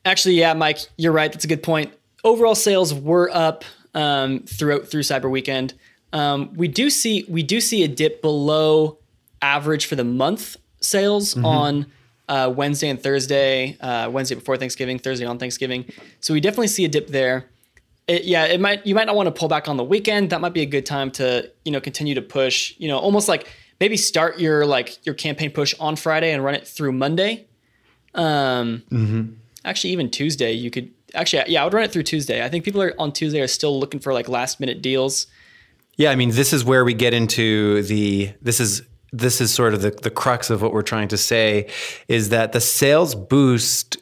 Actually, 0.05 0.35
yeah, 0.35 0.55
Mike, 0.55 0.79
you're 0.97 1.13
right. 1.13 1.31
That's 1.31 1.45
a 1.45 1.49
good 1.49 1.63
point. 1.63 1.93
Overall 2.25 2.55
sales 2.55 2.95
were 2.95 3.31
up 3.33 3.65
um, 3.95 4.41
throughout 4.41 4.89
through 4.89 5.03
Cyber 5.03 5.31
Weekend. 5.31 5.75
Um, 6.13 6.53
we 6.55 6.69
do 6.69 6.91
see 6.91 7.25
we 7.29 7.43
do 7.43 7.61
see 7.61 7.85
a 7.85 7.89
dip 7.89 8.23
below 8.23 8.99
average 9.41 9.87
for 9.87 9.97
the 9.97 10.05
month 10.05 10.57
sales 10.81 11.35
mm-hmm. 11.35 11.45
on 11.45 11.87
uh, 12.29 12.53
Wednesday 12.55 12.89
and 12.89 13.03
Thursday. 13.03 13.77
Uh, 13.81 14.09
Wednesday 14.11 14.35
before 14.35 14.57
Thanksgiving, 14.57 14.99
Thursday 14.99 15.27
on 15.27 15.39
Thanksgiving. 15.39 15.85
So 16.21 16.33
we 16.33 16.41
definitely 16.41 16.69
see 16.69 16.85
a 16.85 16.89
dip 16.89 17.09
there. 17.09 17.51
It, 18.09 18.25
yeah, 18.25 18.45
it 18.45 18.61
might 18.61 18.87
you 18.87 18.95
might 18.95 19.07
not 19.07 19.17
want 19.17 19.29
to 19.29 19.33
pull 19.33 19.49
back 19.49 19.69
on 19.69 19.77
the 19.77 19.85
weekend. 19.85 20.31
That 20.31 20.41
might 20.41 20.53
be 20.53 20.63
a 20.63 20.67
good 20.67 20.87
time 20.87 21.11
to 21.13 21.51
you 21.65 21.73
know 21.73 21.81
continue 21.81 22.15
to 22.15 22.23
push. 22.23 22.75
You 22.79 22.89
know, 22.89 22.99
almost 22.99 23.29
like 23.29 23.49
maybe 23.81 23.97
start 23.97 24.41
your 24.41 24.67
like 24.67 25.05
your 25.07 25.15
campaign 25.15 25.51
push 25.51 25.75
on 25.79 25.97
Friday 25.97 26.33
and 26.33 26.45
run 26.45 26.55
it 26.55 26.67
through 26.67 26.93
Monday. 26.93 27.47
Um, 28.15 28.83
mm-hmm 28.91 29.33
actually 29.65 29.91
even 29.91 30.11
Tuesday 30.11 30.53
you 30.53 30.71
could 30.71 30.91
actually 31.15 31.43
yeah 31.47 31.63
I 31.63 31.65
would 31.65 31.75
run 31.75 31.85
it 31.85 31.93
through 31.93 32.05
Tuesday. 32.05 32.45
I 32.45 32.49
think 32.49 32.65
people 32.65 32.83
are 32.83 32.95
on 32.99 33.13
Tuesday 33.13 33.41
are 33.41 33.49
still 33.49 33.79
looking 33.79 34.01
for 34.01 34.13
like 34.13 34.29
last 34.29 34.61
minute 34.61 34.83
deals. 34.83 35.27
Yeah, 35.97 36.11
I 36.11 36.17
mean 36.17 36.31
this 36.31 36.53
is 36.53 36.65
where 36.65 36.85
we 36.85 36.95
get 36.95 37.15
into 37.15 37.83
the 37.83 38.33
this 38.41 38.61
is 38.61 38.83
this 39.13 39.41
is 39.43 39.53
sort 39.53 39.75
of 39.75 39.83
the, 39.83 39.91
the 39.91 40.11
crux 40.11 40.49
of 40.49 40.63
what 40.63 40.73
we're 40.73 40.83
trying 40.83 41.09
to 41.09 41.19
say 41.19 41.69
is 42.09 42.31
that 42.31 42.53
the 42.53 42.61
sales 42.61 43.15
boost 43.15 43.99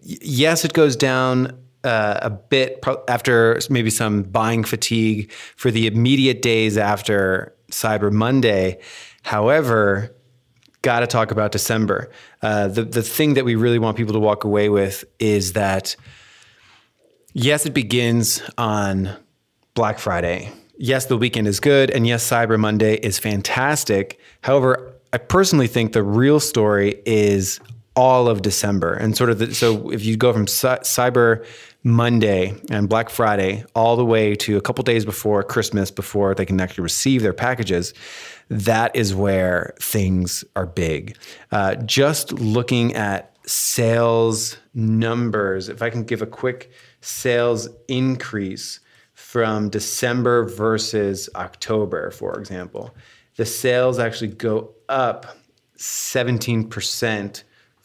yes 0.00 0.64
it 0.64 0.72
goes 0.72 0.96
down 0.96 1.58
uh, 1.84 2.18
a 2.22 2.30
bit 2.30 2.84
after 3.08 3.60
maybe 3.70 3.90
some 3.90 4.22
buying 4.22 4.64
fatigue 4.64 5.30
for 5.56 5.70
the 5.70 5.86
immediate 5.86 6.42
days 6.42 6.76
after 6.78 7.54
Cyber 7.70 8.10
Monday. 8.10 8.80
However, 9.22 10.14
got 10.82 11.00
to 11.00 11.06
talk 11.06 11.30
about 11.30 11.52
December. 11.52 12.10
Uh, 12.42 12.68
the 12.68 12.84
the 12.84 13.02
thing 13.02 13.34
that 13.34 13.44
we 13.44 13.54
really 13.54 13.78
want 13.78 13.96
people 13.96 14.12
to 14.12 14.20
walk 14.20 14.44
away 14.44 14.68
with 14.68 15.04
is 15.18 15.54
that 15.54 15.96
yes, 17.32 17.66
it 17.66 17.74
begins 17.74 18.42
on 18.58 19.14
Black 19.74 19.98
Friday. 19.98 20.50
Yes, 20.76 21.06
the 21.06 21.16
weekend 21.16 21.46
is 21.46 21.60
good, 21.60 21.90
and 21.90 22.06
yes, 22.06 22.28
Cyber 22.28 22.58
Monday 22.58 22.96
is 22.96 23.18
fantastic. 23.18 24.18
However, 24.42 24.94
I 25.12 25.18
personally 25.18 25.68
think 25.68 25.92
the 25.92 26.02
real 26.02 26.40
story 26.40 27.00
is 27.06 27.60
all 27.96 28.28
of 28.28 28.42
December 28.42 28.92
and 28.94 29.16
sort 29.16 29.30
of 29.30 29.38
the, 29.38 29.54
so 29.54 29.90
if 29.90 30.04
you 30.04 30.16
go 30.16 30.32
from 30.32 30.46
Cyber 30.46 31.46
Monday 31.84 32.54
and 32.70 32.88
Black 32.88 33.08
Friday 33.08 33.64
all 33.74 33.96
the 33.96 34.04
way 34.04 34.34
to 34.36 34.56
a 34.56 34.60
couple 34.60 34.82
days 34.82 35.04
before 35.04 35.42
Christmas 35.42 35.90
before 35.90 36.34
they 36.34 36.44
can 36.44 36.60
actually 36.60 36.82
receive 36.82 37.22
their 37.22 37.32
packages, 37.32 37.94
that 38.48 38.94
is 38.96 39.14
where 39.14 39.74
things 39.80 40.44
are 40.56 40.66
big. 40.66 41.16
Uh, 41.52 41.76
just 41.76 42.32
looking 42.32 42.94
at 42.94 43.36
sales 43.46 44.56
numbers, 44.74 45.68
if 45.68 45.82
I 45.82 45.90
can 45.90 46.04
give 46.04 46.22
a 46.22 46.26
quick 46.26 46.72
sales 47.00 47.68
increase 47.86 48.80
from 49.12 49.68
December 49.68 50.44
versus 50.44 51.28
October, 51.36 52.10
for 52.10 52.38
example, 52.38 52.94
the 53.36 53.44
sales 53.44 53.98
actually 53.98 54.28
go 54.28 54.74
up 54.88 55.38
17% 55.78 57.42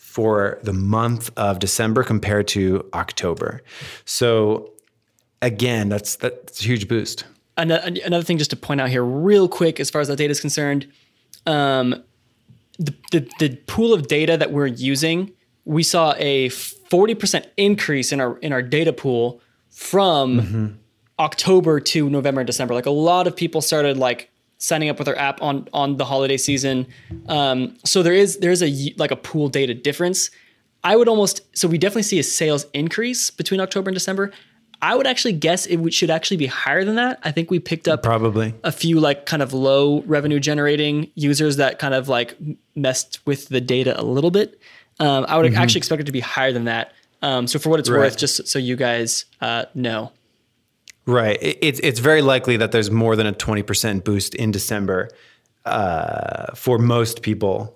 for 0.09 0.59
the 0.63 0.73
month 0.73 1.29
of 1.37 1.59
December 1.59 2.03
compared 2.03 2.47
to 2.49 2.89
October. 2.93 3.61
So 4.05 4.71
again, 5.41 5.89
that's 5.89 6.15
that's 6.17 6.61
a 6.61 6.63
huge 6.63 6.87
boost 6.87 7.25
another 7.59 8.23
thing 8.23 8.37
just 8.37 8.49
to 8.51 8.55
point 8.55 8.81
out 8.81 8.89
here 8.89 9.03
real 9.03 9.47
quick 9.47 9.79
as 9.79 9.89
far 9.89 10.01
as 10.01 10.07
that 10.07 10.17
data 10.17 10.31
is 10.31 10.39
concerned 10.39 10.87
um, 11.45 12.03
the, 12.77 12.93
the, 13.11 13.29
the, 13.39 13.55
pool 13.67 13.93
of 13.93 14.07
data 14.07 14.37
that 14.37 14.51
we're 14.51 14.67
using 14.67 15.31
we 15.65 15.83
saw 15.83 16.13
a 16.17 16.49
40% 16.49 17.45
increase 17.57 18.11
in 18.11 18.21
our 18.21 18.37
in 18.39 18.53
our 18.53 18.61
data 18.61 18.93
pool 18.93 19.41
from 19.69 20.39
mm-hmm. 20.39 20.67
october 21.19 21.79
to 21.79 22.09
november 22.09 22.41
and 22.41 22.47
december 22.47 22.73
like 22.73 22.85
a 22.85 22.91
lot 22.91 23.27
of 23.27 23.35
people 23.35 23.61
started 23.61 23.97
like 23.97 24.31
signing 24.59 24.89
up 24.89 24.99
with 24.99 25.07
our 25.07 25.17
app 25.17 25.41
on 25.41 25.67
on 25.73 25.97
the 25.97 26.05
holiday 26.05 26.37
season 26.37 26.85
um, 27.27 27.75
so 27.83 28.03
there 28.03 28.13
is 28.13 28.37
there's 28.37 28.61
a 28.61 28.93
like 28.97 29.11
a 29.11 29.15
pool 29.15 29.49
data 29.49 29.73
difference 29.73 30.29
i 30.83 30.95
would 30.95 31.07
almost 31.07 31.41
so 31.57 31.67
we 31.67 31.77
definitely 31.77 32.03
see 32.03 32.19
a 32.19 32.23
sales 32.23 32.65
increase 32.73 33.31
between 33.31 33.59
october 33.59 33.89
and 33.89 33.95
december 33.95 34.31
I 34.81 34.95
would 34.95 35.07
actually 35.07 35.33
guess 35.33 35.65
it 35.65 35.93
should 35.93 36.09
actually 36.09 36.37
be 36.37 36.47
higher 36.47 36.85
than 36.85 36.95
that. 36.95 37.19
I 37.23 37.31
think 37.31 37.51
we 37.51 37.59
picked 37.59 37.87
up 37.87 38.01
probably 38.01 38.53
a 38.63 38.71
few 38.71 38.99
like 38.99 39.25
kind 39.25 39.43
of 39.43 39.51
low 39.51 40.01
revenue 40.03 40.39
generating 40.39 41.11
users 41.15 41.57
that 41.57 41.79
kind 41.79 41.93
of 41.93 42.07
like 42.07 42.37
messed 42.75 43.19
with 43.25 43.49
the 43.49 43.59
data 43.59 43.99
a 43.99 44.03
little 44.03 44.31
bit. 44.31 44.59
Um, 44.99 45.25
I 45.27 45.37
would 45.37 45.51
mm-hmm. 45.51 45.61
actually 45.61 45.79
expect 45.79 46.01
it 46.01 46.05
to 46.05 46.11
be 46.11 46.21
higher 46.21 46.53
than 46.53 46.65
that. 46.65 46.93
Um, 47.21 47.47
so 47.47 47.59
for 47.59 47.69
what 47.69 47.79
it's 47.79 47.89
right. 47.89 47.99
worth, 47.99 48.17
just 48.17 48.47
so 48.47 48.57
you 48.57 48.77
guys 48.77 49.25
uh, 49.41 49.65
know. 49.73 50.13
Right. 51.09 51.37
It's 51.41 51.79
it's 51.79 51.99
very 51.99 52.21
likely 52.21 52.57
that 52.57 52.71
there's 52.71 52.91
more 52.91 53.15
than 53.15 53.25
a 53.25 53.31
twenty 53.31 53.63
percent 53.63 54.05
boost 54.05 54.35
in 54.35 54.51
December 54.51 55.09
uh, 55.65 56.53
for 56.53 56.77
most 56.77 57.23
people 57.23 57.75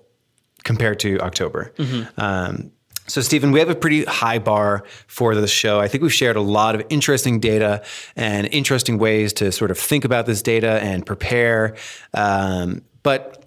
compared 0.62 1.00
to 1.00 1.18
October. 1.18 1.72
Mm-hmm. 1.76 2.20
Um, 2.20 2.70
so, 3.06 3.20
Stephen, 3.20 3.50
we 3.50 3.58
have 3.58 3.68
a 3.68 3.74
pretty 3.74 4.04
high 4.04 4.38
bar 4.38 4.84
for 5.08 5.34
the 5.34 5.48
show. 5.48 5.80
I 5.80 5.88
think 5.88 6.02
we've 6.02 6.12
shared 6.12 6.36
a 6.36 6.40
lot 6.40 6.74
of 6.76 6.82
interesting 6.88 7.40
data 7.40 7.82
and 8.14 8.46
interesting 8.46 8.98
ways 8.98 9.32
to 9.34 9.50
sort 9.50 9.70
of 9.70 9.78
think 9.78 10.04
about 10.04 10.26
this 10.26 10.40
data 10.40 10.80
and 10.80 11.04
prepare. 11.04 11.76
Um, 12.14 12.82
but 13.02 13.44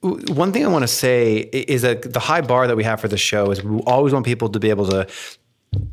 one 0.00 0.52
thing 0.52 0.64
I 0.64 0.68
want 0.68 0.82
to 0.82 0.88
say 0.88 1.36
is 1.36 1.82
that 1.82 2.12
the 2.12 2.18
high 2.18 2.40
bar 2.40 2.66
that 2.66 2.76
we 2.76 2.82
have 2.82 3.00
for 3.00 3.08
the 3.08 3.16
show 3.18 3.52
is 3.52 3.62
we 3.62 3.78
always 3.82 4.12
want 4.12 4.24
people 4.24 4.48
to 4.48 4.58
be 4.58 4.70
able 4.70 4.86
to 4.88 5.06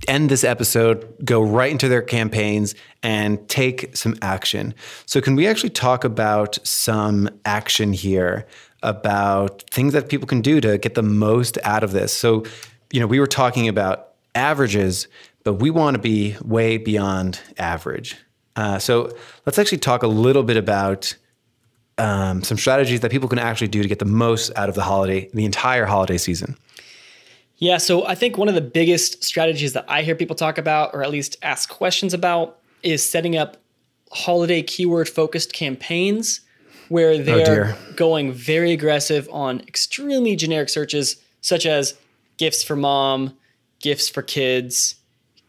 end 0.08 0.30
this 0.30 0.44
episode, 0.44 1.14
go 1.24 1.42
right 1.42 1.72
into 1.72 1.88
their 1.88 2.02
campaigns, 2.02 2.76
and 3.04 3.48
take 3.48 3.96
some 3.96 4.16
action. 4.22 4.74
So, 5.06 5.22
can 5.22 5.36
we 5.36 5.48
actually 5.48 5.70
talk 5.70 6.04
about 6.04 6.60
some 6.64 7.30
action 7.46 7.94
here 7.94 8.46
about 8.82 9.64
things 9.72 9.94
that 9.94 10.10
people 10.10 10.28
can 10.28 10.42
do 10.42 10.62
to 10.62 10.78
get 10.78 10.96
the 10.96 11.04
most 11.04 11.58
out 11.64 11.84
of 11.84 11.92
this? 11.92 12.14
So, 12.14 12.46
you 12.92 13.00
know, 13.00 13.08
we 13.08 13.20
were 13.20 13.28
talking 13.28 13.68
about 13.68 14.10
averages, 14.36 15.08
but 15.44 15.56
we 15.56 15.70
want 15.70 15.96
to 15.96 16.02
be 16.02 16.36
way 16.44 16.78
beyond 16.78 17.40
average. 17.58 18.18
Uh, 18.56 18.80
so 18.80 19.10
let's 19.46 19.58
actually 19.58 19.78
talk 19.78 20.04
a 20.04 20.08
little 20.08 20.44
bit 20.44 20.58
about 20.58 21.16
um, 21.98 22.44
some 22.44 22.58
strategies 22.58 23.02
that 23.02 23.12
people 23.12 23.30
can 23.30 23.40
actually 23.40 23.68
do 23.68 23.82
to 23.82 23.88
get 23.88 24.00
the 24.00 24.06
most 24.06 24.52
out 24.56 24.70
of 24.70 24.76
the 24.76 24.82
holiday, 24.82 25.30
the 25.34 25.46
entire 25.46 25.86
holiday 25.86 26.18
season. 26.18 26.58
Yeah, 27.60 27.78
so 27.78 28.06
I 28.06 28.16
think 28.16 28.38
one 28.38 28.48
of 28.48 28.56
the 28.56 28.62
biggest 28.62 29.24
strategies 29.24 29.74
that 29.74 29.86
I 29.88 30.02
hear 30.02 30.16
people 30.16 30.36
talk 30.36 30.58
about, 30.58 30.94
or 30.94 31.04
at 31.04 31.12
least 31.12 31.38
ask 31.42 31.70
questions 31.70 32.14
about, 32.14 32.58
is 32.84 33.08
setting 33.08 33.36
up 33.36 33.58
holiday 34.12 34.62
keyword 34.62 35.08
focused 35.08 35.54
campaigns 35.54 36.42
where 36.88 37.12
oh, 37.12 37.18
they're 37.22 37.76
oh 37.78 37.94
going 37.96 38.32
very 38.32 38.72
aggressive 38.72 39.30
on 39.32 39.60
extremely 39.62 40.36
generic 40.36 40.70
searches 40.70 41.18
such 41.42 41.66
as 41.66 41.96
gifts 42.38 42.64
for 42.64 42.76
mom, 42.76 43.38
gifts 43.80 44.10
for 44.10 44.22
kids, 44.22 44.96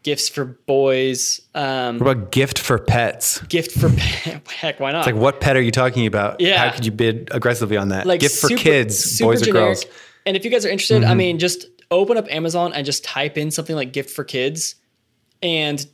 gifts 0.03 0.29
for 0.29 0.45
boys. 0.45 1.41
Um, 1.55 1.97
what 1.97 2.11
about 2.11 2.31
gift 2.31 2.59
for 2.59 2.77
pets? 2.77 3.41
Gift 3.43 3.71
for 3.71 3.89
pet. 3.89 4.47
Heck, 4.51 4.79
why 4.79 4.91
not? 4.91 4.99
It's 4.99 5.07
like, 5.07 5.21
what 5.21 5.41
pet 5.41 5.55
are 5.55 5.61
you 5.61 5.71
talking 5.71 6.05
about? 6.05 6.41
Yeah. 6.41 6.57
How 6.57 6.75
could 6.75 6.85
you 6.85 6.91
bid 6.91 7.29
aggressively 7.31 7.77
on 7.77 7.89
that? 7.89 8.05
Like 8.05 8.19
gift 8.19 8.35
super, 8.35 8.55
for 8.55 8.61
kids, 8.61 9.19
boys 9.19 9.41
generic. 9.41 9.55
or 9.55 9.65
girls. 9.65 9.85
And 10.25 10.37
if 10.37 10.45
you 10.45 10.51
guys 10.51 10.65
are 10.65 10.69
interested, 10.69 11.01
mm-hmm. 11.01 11.11
I 11.11 11.15
mean, 11.15 11.39
just 11.39 11.65
open 11.91 12.17
up 12.17 12.25
Amazon 12.31 12.73
and 12.73 12.85
just 12.85 13.03
type 13.03 13.37
in 13.37 13.51
something 13.51 13.75
like 13.75 13.93
gift 13.93 14.09
for 14.09 14.23
kids 14.23 14.75
and 15.43 15.85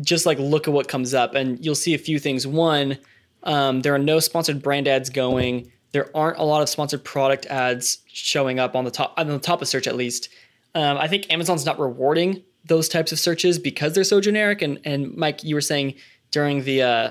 just 0.00 0.26
like 0.26 0.38
look 0.38 0.68
at 0.68 0.74
what 0.74 0.88
comes 0.88 1.14
up. 1.14 1.34
And 1.34 1.64
you'll 1.64 1.74
see 1.74 1.94
a 1.94 1.98
few 1.98 2.18
things. 2.18 2.46
One, 2.46 2.98
um, 3.42 3.80
there 3.80 3.94
are 3.94 3.98
no 3.98 4.20
sponsored 4.20 4.62
brand 4.62 4.86
ads 4.86 5.10
going 5.10 5.72
there 5.92 6.14
aren't 6.16 6.38
a 6.38 6.42
lot 6.42 6.62
of 6.62 6.68
sponsored 6.68 7.04
product 7.04 7.46
ads 7.46 7.98
showing 8.06 8.58
up 8.58 8.74
on 8.74 8.84
the 8.84 8.90
top 8.90 9.14
on 9.16 9.28
the 9.28 9.38
top 9.38 9.62
of 9.62 9.68
search 9.68 9.86
at 9.86 9.94
least. 9.94 10.28
Um, 10.74 10.96
I 10.98 11.06
think 11.06 11.30
Amazon's 11.32 11.64
not 11.64 11.78
rewarding 11.78 12.42
those 12.64 12.88
types 12.88 13.12
of 13.12 13.18
searches 13.18 13.58
because 13.58 13.92
they're 13.92 14.04
so 14.04 14.20
generic. 14.20 14.62
And 14.62 14.80
and 14.84 15.14
Mike, 15.14 15.44
you 15.44 15.54
were 15.54 15.60
saying 15.60 15.94
during 16.30 16.64
the 16.64 16.82
uh, 16.82 17.10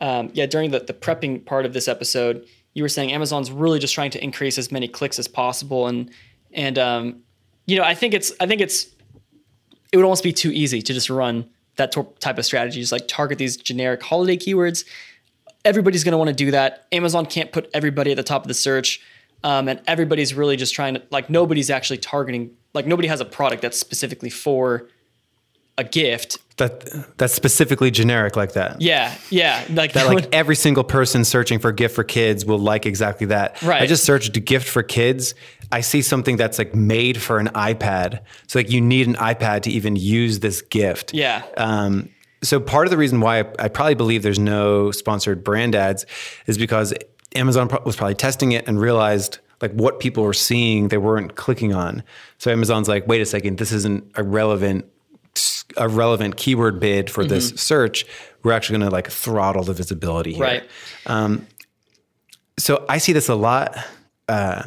um, 0.00 0.30
yeah, 0.34 0.46
during 0.46 0.70
the, 0.70 0.80
the 0.80 0.92
prepping 0.92 1.44
part 1.44 1.64
of 1.64 1.72
this 1.72 1.88
episode, 1.88 2.46
you 2.74 2.82
were 2.82 2.88
saying 2.88 3.10
Amazon's 3.10 3.50
really 3.50 3.78
just 3.78 3.94
trying 3.94 4.10
to 4.10 4.22
increase 4.22 4.58
as 4.58 4.70
many 4.70 4.86
clicks 4.86 5.18
as 5.18 5.26
possible, 5.26 5.86
and 5.86 6.10
and 6.52 6.78
um, 6.78 7.22
you 7.66 7.76
know, 7.76 7.84
I 7.84 7.94
think 7.94 8.14
it's 8.14 8.32
I 8.40 8.46
think 8.46 8.60
it's 8.60 8.86
it 9.92 9.96
would 9.96 10.04
almost 10.04 10.24
be 10.24 10.32
too 10.32 10.50
easy 10.50 10.82
to 10.82 10.92
just 10.92 11.08
run 11.08 11.48
that 11.76 11.94
type 12.20 12.38
of 12.38 12.44
strategy, 12.44 12.80
just 12.80 12.92
like 12.92 13.08
target 13.08 13.38
these 13.38 13.56
generic 13.56 14.02
holiday 14.02 14.36
keywords. 14.36 14.84
Everybody's 15.64 16.04
going 16.04 16.12
to 16.12 16.18
want 16.18 16.28
to 16.28 16.34
do 16.34 16.50
that. 16.50 16.86
Amazon 16.92 17.26
can't 17.26 17.50
put 17.52 17.70
everybody 17.72 18.10
at 18.10 18.16
the 18.16 18.22
top 18.22 18.42
of 18.42 18.48
the 18.48 18.54
search, 18.54 19.00
um, 19.42 19.68
and 19.68 19.80
everybody's 19.86 20.34
really 20.34 20.56
just 20.56 20.74
trying 20.74 20.94
to 20.94 21.02
like 21.10 21.30
nobody's 21.30 21.70
actually 21.70 21.98
targeting 21.98 22.50
like 22.74 22.86
nobody 22.86 23.08
has 23.08 23.20
a 23.20 23.24
product 23.24 23.62
that's 23.62 23.78
specifically 23.78 24.30
for 24.30 24.88
a 25.76 25.84
gift 25.84 26.38
that 26.56 27.16
that's 27.18 27.34
specifically 27.34 27.90
generic 27.90 28.36
like 28.36 28.52
that. 28.52 28.80
Yeah, 28.80 29.14
yeah, 29.30 29.64
like 29.70 29.92
that. 29.94 30.06
Like 30.06 30.14
would, 30.14 30.28
every 30.32 30.54
single 30.54 30.84
person 30.84 31.24
searching 31.24 31.58
for 31.58 31.72
gift 31.72 31.94
for 31.94 32.04
kids 32.04 32.44
will 32.44 32.58
like 32.58 32.86
exactly 32.86 33.26
that. 33.28 33.60
Right. 33.62 33.82
I 33.82 33.86
just 33.86 34.04
searched 34.04 34.44
gift 34.44 34.68
for 34.68 34.82
kids. 34.82 35.34
I 35.74 35.80
see 35.80 36.02
something 36.02 36.36
that's 36.36 36.56
like 36.56 36.72
made 36.72 37.20
for 37.20 37.40
an 37.40 37.48
iPad. 37.48 38.20
So 38.46 38.60
like 38.60 38.70
you 38.70 38.80
need 38.80 39.08
an 39.08 39.16
iPad 39.16 39.62
to 39.62 39.70
even 39.72 39.96
use 39.96 40.38
this 40.38 40.62
gift. 40.62 41.12
Yeah. 41.12 41.42
Um, 41.56 42.10
so 42.44 42.60
part 42.60 42.86
of 42.86 42.92
the 42.92 42.96
reason 42.96 43.18
why 43.20 43.40
I, 43.40 43.44
I 43.58 43.68
probably 43.68 43.96
believe 43.96 44.22
there's 44.22 44.38
no 44.38 44.92
sponsored 44.92 45.42
brand 45.42 45.74
ads 45.74 46.06
is 46.46 46.58
because 46.58 46.94
Amazon 47.34 47.68
was 47.84 47.96
probably 47.96 48.14
testing 48.14 48.52
it 48.52 48.68
and 48.68 48.80
realized 48.80 49.40
like 49.60 49.72
what 49.72 49.98
people 49.98 50.22
were 50.22 50.32
seeing 50.32 50.88
they 50.88 50.96
weren't 50.96 51.34
clicking 51.34 51.74
on. 51.74 52.04
So 52.38 52.52
Amazon's 52.52 52.88
like, 52.88 53.08
wait 53.08 53.20
a 53.20 53.26
second, 53.26 53.58
this 53.58 53.72
isn't 53.72 54.12
a 54.14 54.22
relevant 54.22 54.84
a 55.76 55.88
relevant 55.88 56.36
keyword 56.36 56.78
bid 56.78 57.10
for 57.10 57.24
mm-hmm. 57.24 57.30
this 57.30 57.48
search, 57.56 58.06
we're 58.44 58.52
actually 58.52 58.78
going 58.78 58.88
to 58.88 58.94
like 58.94 59.10
throttle 59.10 59.64
the 59.64 59.72
visibility 59.72 60.34
here. 60.34 60.44
Right. 60.44 60.70
Um, 61.06 61.48
so 62.60 62.84
I 62.88 62.98
see 62.98 63.12
this 63.12 63.28
a 63.28 63.34
lot, 63.34 63.76
uh, 64.28 64.62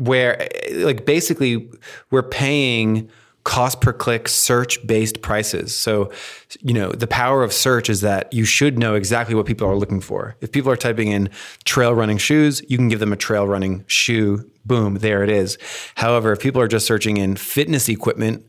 where 0.00 0.48
like 0.72 1.04
basically 1.04 1.70
we're 2.10 2.22
paying 2.22 3.10
cost 3.44 3.80
per 3.80 3.92
click 3.92 4.28
search 4.28 4.84
based 4.86 5.22
prices. 5.22 5.76
So, 5.76 6.12
you 6.60 6.74
know, 6.74 6.90
the 6.90 7.06
power 7.06 7.42
of 7.42 7.52
search 7.52 7.88
is 7.88 8.00
that 8.02 8.32
you 8.32 8.44
should 8.44 8.78
know 8.78 8.94
exactly 8.94 9.34
what 9.34 9.46
people 9.46 9.66
are 9.66 9.76
looking 9.76 10.00
for. 10.00 10.36
If 10.40 10.52
people 10.52 10.70
are 10.70 10.76
typing 10.76 11.08
in 11.08 11.30
trail 11.64 11.94
running 11.94 12.18
shoes, 12.18 12.62
you 12.68 12.76
can 12.76 12.88
give 12.88 13.00
them 13.00 13.12
a 13.12 13.16
trail 13.16 13.46
running 13.46 13.84
shoe. 13.86 14.48
Boom, 14.66 14.96
there 14.96 15.22
it 15.24 15.30
is. 15.30 15.56
However, 15.94 16.32
if 16.32 16.40
people 16.40 16.60
are 16.60 16.68
just 16.68 16.86
searching 16.86 17.16
in 17.16 17.36
fitness 17.36 17.88
equipment, 17.88 18.46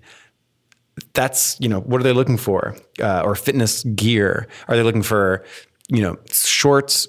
that's 1.13 1.59
you 1.59 1.69
know 1.69 1.79
what 1.79 1.99
are 1.99 2.03
they 2.03 2.13
looking 2.13 2.37
for 2.37 2.75
uh, 3.01 3.21
or 3.21 3.33
fitness 3.33 3.83
gear 3.83 4.47
are 4.67 4.75
they 4.75 4.83
looking 4.83 5.01
for 5.01 5.43
you 5.87 6.01
know 6.01 6.17
shorts 6.29 7.07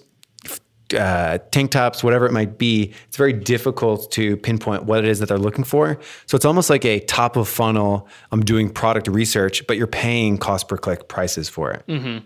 uh, 0.95 1.39
tank 1.51 1.71
tops 1.71 2.03
whatever 2.03 2.27
it 2.27 2.33
might 2.33 2.59
be 2.59 2.93
it's 3.09 3.17
very 3.17 3.33
difficult 3.33 4.11
to 4.13 4.37
pinpoint 4.39 4.85
what 4.85 4.99
it 5.01 5.05
is 5.09 5.19
that 5.19 5.29
they're 5.29 5.39
looking 5.39 5.65
for. 5.65 5.99
So 6.27 6.37
it's 6.37 6.45
almost 6.45 6.71
like 6.71 6.85
a 6.85 7.01
top 7.01 7.37
of 7.37 7.49
funnel 7.49 8.09
i'm 8.31 8.45
doing 8.45 8.71
product 8.71 9.09
research 9.09 9.67
but 9.67 9.77
you're 9.77 9.87
paying 9.87 10.39
cost 10.39 10.69
per 10.69 10.77
click 10.77 11.09
prices 11.09 11.49
for 11.49 11.73
it. 11.73 11.87
Mm-hmm. 11.87 12.25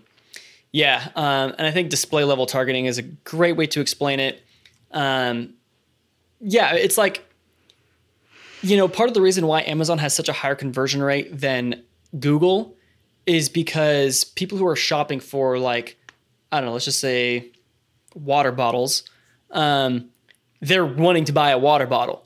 yeah 0.71 1.09
um, 1.15 1.55
and 1.57 1.67
i 1.67 1.71
think 1.71 1.89
display 1.89 2.23
level 2.23 2.45
targeting 2.45 2.85
is 2.85 2.97
a 2.97 3.03
great 3.03 3.57
way 3.57 3.67
to 3.67 3.81
explain 3.81 4.19
it. 4.19 4.43
Um, 4.91 5.53
yeah 6.39 6.73
it's 6.75 6.97
like 6.97 7.23
you 8.61 8.77
know, 8.77 8.87
part 8.87 9.09
of 9.09 9.13
the 9.13 9.21
reason 9.21 9.47
why 9.47 9.61
Amazon 9.61 9.97
has 9.99 10.15
such 10.15 10.29
a 10.29 10.33
higher 10.33 10.55
conversion 10.55 11.01
rate 11.01 11.37
than 11.37 11.83
Google 12.19 12.75
is 13.25 13.49
because 13.49 14.23
people 14.23 14.57
who 14.57 14.65
are 14.67 14.75
shopping 14.75 15.19
for 15.19 15.59
like, 15.59 15.97
I 16.51 16.59
don't 16.59 16.67
know, 16.67 16.73
let's 16.73 16.85
just 16.85 16.99
say 16.99 17.51
water 18.17 18.51
bottles, 18.51 19.03
um, 19.51 20.09
they're 20.61 20.85
wanting 20.85 21.25
to 21.25 21.33
buy 21.33 21.51
a 21.51 21.57
water 21.57 21.85
bottle. 21.85 22.25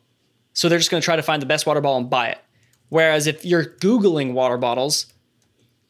So 0.54 0.70
they're 0.70 0.80
just 0.80 0.92
going 0.92 1.02
to 1.02 1.06
try 1.06 1.16
to 1.16 1.24
find 1.24 1.42
the 1.42 1.46
best 1.46 1.66
water 1.66 1.82
bottle 1.82 1.98
and 1.98 2.10
buy 2.10 2.30
it. 2.30 2.38
Whereas 2.90 3.28
if 3.28 3.46
you're 3.46 3.66
Googling 3.66 4.34
water 4.34 4.58
bottles, 4.58 5.06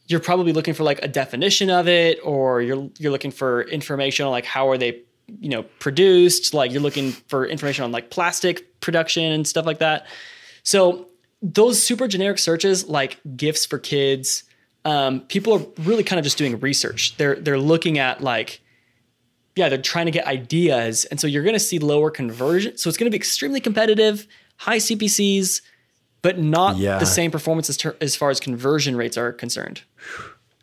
you're 0.08 0.20
probably 0.20 0.54
looking 0.54 0.74
for 0.74 0.84
like 0.84 1.00
a 1.02 1.08
definition 1.08 1.70
of 1.70 1.88
it, 1.88 2.20
or 2.24 2.62
you're 2.62 2.90
you're 3.00 3.12
looking 3.12 3.32
for 3.32 3.64
information 3.64 4.26
on 4.26 4.32
like 4.32 4.46
how 4.46 4.70
are 4.70 4.78
they, 4.78 5.02
you 5.40 5.50
know, 5.50 5.64
produced. 5.80 6.54
Like 6.54 6.72
you're 6.72 6.82
looking 6.82 7.12
for 7.12 7.46
information 7.46 7.86
on 7.86 7.92
like 7.92 8.10
plastic 8.10 8.80
production 8.82 9.24
and 9.32 9.48
stuff 9.48 9.66
like 9.66 9.80
that. 9.80 10.06
So 10.64 11.08
those 11.42 11.82
super 11.82 12.08
generic 12.08 12.38
searches 12.40 12.88
like 12.88 13.20
gifts 13.36 13.66
for 13.66 13.80
kids, 13.80 14.44
um, 14.86 15.22
people 15.22 15.54
are 15.54 15.66
really 15.84 16.04
kind 16.04 16.20
of 16.20 16.24
just 16.24 16.38
doing 16.38 16.60
research. 16.60 17.16
They're 17.18 17.36
they're 17.36 17.58
looking 17.58 17.98
at 17.98 18.22
like, 18.22 18.62
yeah, 19.56 19.70
they're 19.70 19.82
trying 19.82 20.06
to 20.06 20.12
get 20.12 20.26
ideas, 20.28 21.06
and 21.06 21.20
so 21.20 21.28
you're 21.28 21.44
going 21.44 21.56
to 21.56 21.60
see 21.60 21.80
lower 21.80 22.10
conversion. 22.10 22.78
So 22.78 22.90
it's 22.90 22.98
going 22.98 23.08
to 23.08 23.12
be 23.12 23.18
extremely 23.18 23.60
competitive, 23.60 24.28
high 24.58 24.78
CPCs, 24.78 25.62
but 26.22 26.40
not 26.40 26.78
yeah. 26.78 26.98
the 27.00 27.06
same 27.06 27.32
performance 27.32 27.70
as, 27.70 27.78
ter- 27.78 27.98
as 28.00 28.16
far 28.16 28.30
as 28.30 28.40
conversion 28.40 28.96
rates 28.96 29.18
are 29.18 29.34
concerned. 29.34 29.82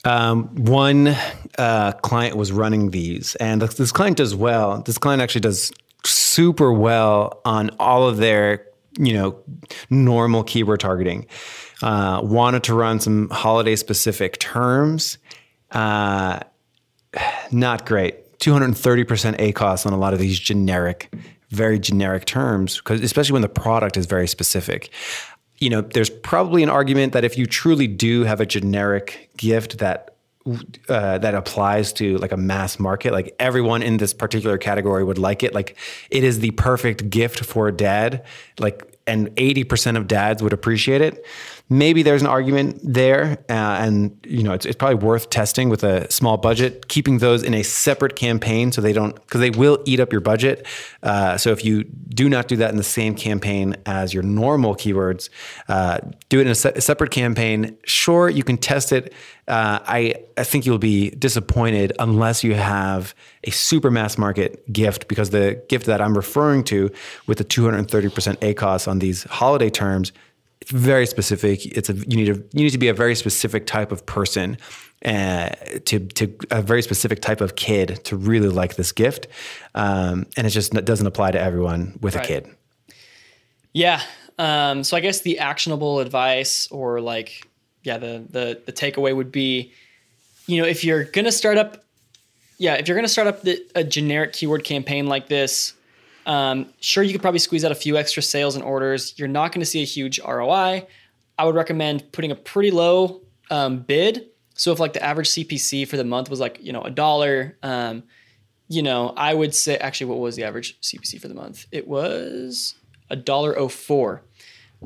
Um, 0.05 0.55
one 0.55 1.16
uh, 1.59 1.92
client 2.03 2.37
was 2.37 2.53
running 2.53 2.90
these, 2.90 3.35
and 3.37 3.61
this 3.61 3.92
client 3.92 4.16
does 4.16 4.35
well. 4.35 4.81
This 4.83 4.96
client 4.96 5.20
actually 5.20 5.42
does 5.42 5.72
super 6.05 6.72
well 6.72 7.40
on 7.44 7.70
all 7.79 8.09
of 8.09 8.18
their 8.18 8.68
you 8.98 9.12
know, 9.12 9.38
normal 9.88 10.42
keyword 10.42 10.81
targeting. 10.81 11.27
Uh, 11.83 12.20
wanted 12.22 12.64
to 12.64 12.74
run 12.74 13.01
some 13.01 13.31
holiday 13.31 13.77
specific 13.77 14.38
terms. 14.38 15.18
Uh, 15.70 16.40
not 17.53 17.87
great. 17.87 18.16
230% 18.40 19.37
ACOS 19.38 19.87
on 19.87 19.92
a 19.92 19.98
lot 19.98 20.12
of 20.12 20.18
these 20.18 20.38
generic, 20.38 21.12
very 21.51 21.79
generic 21.79 22.24
terms, 22.24 22.77
because 22.79 23.03
especially 23.03 23.33
when 23.33 23.42
the 23.42 23.48
product 23.48 23.96
is 23.96 24.07
very 24.07 24.29
specific. 24.29 24.90
You 25.59 25.70
know, 25.70 25.81
there's 25.81 26.11
probably 26.11 26.62
an 26.62 26.68
argument 26.68 27.12
that 27.14 27.24
if 27.24 27.37
you 27.37 27.46
truly 27.46 27.88
do 27.88 28.22
have 28.24 28.40
a 28.40 28.46
generic 28.46 29.31
gift 29.37 29.79
that 29.79 30.14
uh, 30.88 31.18
that 31.18 31.35
applies 31.35 31.92
to 31.92 32.16
like 32.18 32.33
a 32.33 32.37
mass 32.37 32.79
market. 32.79 33.12
Like 33.12 33.35
everyone 33.38 33.83
in 33.83 33.98
this 33.98 34.14
particular 34.14 34.57
category 34.57 35.05
would 35.05 35.18
like 35.18 35.42
it. 35.42 35.53
Like 35.53 35.77
it 36.11 36.24
is 36.24 36.40
the 36.40 36.53
perfect 36.53 37.11
gift 37.11 37.44
for 37.44 37.68
a 37.68 37.72
dad. 37.72 38.24
Like 38.59 38.98
and 39.07 39.29
80% 39.37 39.96
of 39.96 40.07
dads 40.07 40.42
would 40.42 40.53
appreciate 40.53 41.01
it. 41.01 41.24
Maybe 41.70 42.02
there's 42.02 42.22
an 42.22 42.28
argument 42.28 42.81
there, 42.83 43.44
uh, 43.50 43.52
and 43.52 44.18
you 44.26 44.42
know 44.42 44.52
it's, 44.52 44.64
it's, 44.64 44.76
probably 44.76 45.07
worth 45.07 45.28
testing 45.28 45.68
with 45.68 45.85
a 45.85 46.11
small 46.11 46.38
budget, 46.38 46.88
keeping 46.88 47.18
those 47.18 47.42
in 47.42 47.52
a 47.52 47.62
separate 47.62 48.16
campaign 48.16 48.72
so 48.72 48.81
they 48.81 48.94
don't 48.94 49.14
because 49.14 49.40
they 49.40 49.50
will 49.50 49.83
eat 49.85 50.00
up 50.00 50.11
your 50.11 50.22
budget. 50.22 50.66
Uh, 51.02 51.37
so 51.37 51.50
if 51.50 51.66
you 51.66 51.85
do 51.85 52.28
not 52.31 52.48
do 52.48 52.57
that 52.57 52.70
in 52.70 52.76
the 52.76 52.83
same 52.83 53.14
campaign 53.14 53.76
as 53.85 54.14
your 54.14 54.22
normal 54.22 54.74
keywords, 54.74 55.28
uh, 55.68 55.98
do 56.31 56.38
it 56.38 56.46
in 56.46 56.48
a, 56.48 56.54
se- 56.54 56.72
a, 56.74 56.81
separate 56.81 57.11
campaign. 57.11 57.76
Sure, 57.85 58.31
you 58.31 58.42
can 58.42 58.57
test 58.57 58.90
it. 58.90 59.12
Uh, 59.46 59.78
I 59.83 60.14
I 60.38 60.44
think 60.44 60.64
you'll 60.64 60.78
be 60.78 61.11
disappointed 61.11 61.92
unless 61.98 62.42
you 62.42 62.54
have 62.54 63.14
a 63.44 63.50
super 63.50 63.90
mass 63.90 64.16
market 64.16 64.72
gift 64.72 65.07
because 65.07 65.31
the 65.31 65.62
gift 65.68 65.85
that 65.85 66.00
I'm 66.00 66.16
referring 66.16 66.64
to 66.64 66.90
with 67.26 67.38
the 67.38 67.44
230% 67.44 68.37
ACOS 68.37 68.88
on 68.88 69.00
these 69.00 69.24
holiday 69.24 69.68
terms 69.70 70.12
very 70.68 71.07
specific. 71.07 71.64
It's 71.66 71.88
a 71.88 71.94
you 71.94 72.16
need 72.16 72.28
a 72.28 72.35
you 72.35 72.64
need 72.64 72.70
to 72.70 72.78
be 72.78 72.88
a 72.88 72.94
very 72.94 73.14
specific 73.14 73.66
type 73.66 73.90
of 73.92 74.04
person, 74.07 74.59
uh, 75.04 75.50
to 75.87 76.00
to 76.00 76.35
a 76.50 76.62
very 76.62 76.83
specific 76.83 77.20
type 77.20 77.40
of 77.40 77.57
kid 77.57 78.00
to 78.04 78.16
really 78.16 78.48
like 78.48 78.76
this 78.76 78.92
gift, 78.92 79.26
um, 79.74 80.26
and 80.37 80.46
it 80.46 80.50
just 80.50 80.72
doesn't 80.72 81.07
apply 81.07 81.31
to 81.31 81.40
everyone 81.40 81.98
with 82.00 82.16
right. 82.16 82.24
a 82.24 82.28
kid. 82.28 82.54
Yeah. 83.72 84.02
Um, 84.38 84.85
so 84.85 84.96
I 84.96 85.00
guess 85.00 85.22
the 85.22 85.38
actionable 85.38 86.00
advice, 86.00 86.68
or 86.70 87.00
like, 87.00 87.48
yeah, 87.83 87.98
the 87.98 88.24
the 88.31 88.61
the 88.66 88.72
takeaway 88.72 89.14
would 89.14 89.33
be, 89.33 89.72
you 90.46 90.61
know, 90.61 90.68
if 90.68 90.85
you're 90.85 91.04
gonna 91.04 91.33
start 91.33 91.59
up, 91.59 91.85
yeah, 92.59 92.74
if 92.74 92.87
you're 92.87 92.96
gonna 92.96 93.09
start 93.09 93.26
up 93.26 93.42
the, 93.42 93.61
a 93.74 93.83
generic 93.83 94.33
keyword 94.33 94.64
campaign 94.64 95.07
like 95.07 95.28
this, 95.28 95.74
um, 96.29 96.73
sure, 96.79 97.03
you 97.03 97.12
could 97.12 97.23
probably 97.23 97.41
squeeze 97.41 97.64
out 97.64 97.73
a 97.73 97.75
few 97.75 97.97
extra 97.97 98.23
sales 98.23 98.55
and 98.55 98.62
orders. 98.62 99.14
You're 99.17 99.29
not 99.29 99.51
going 99.51 99.61
to 99.61 99.67
see 99.67 99.81
a 99.81 99.87
huge 99.87 100.21
ROI. 100.21 100.87
I 101.38 101.45
would 101.45 101.55
recommend 101.55 102.12
putting 102.12 102.31
a 102.31 102.35
pretty 102.37 102.71
low 102.71 103.23
um, 103.51 103.79
bid. 103.79 104.27
So 104.55 104.71
if 104.71 104.79
like 104.79 104.93
the 104.93 105.03
average 105.03 105.31
CPC 105.31 105.88
for 105.88 105.97
the 105.97 106.05
month 106.05 106.29
was 106.29 106.38
like 106.38 106.59
you 106.61 106.73
know 106.73 106.83
a 106.83 106.91
dollar, 106.91 107.57
um, 107.62 108.03
you 108.69 108.83
know 108.83 109.14
I 109.17 109.33
would 109.33 109.55
say 109.55 109.79
actually 109.79 110.09
what 110.09 110.19
was 110.19 110.37
the 110.37 110.45
average 110.45 110.79
CPC 110.83 111.19
for 111.21 111.29
the 111.29 111.35
month? 111.35 111.67
It 111.73 111.88
was 111.88 112.75
a 113.09 113.17
dollar 113.17 113.59
oh 113.59 113.69
four. 113.69 114.23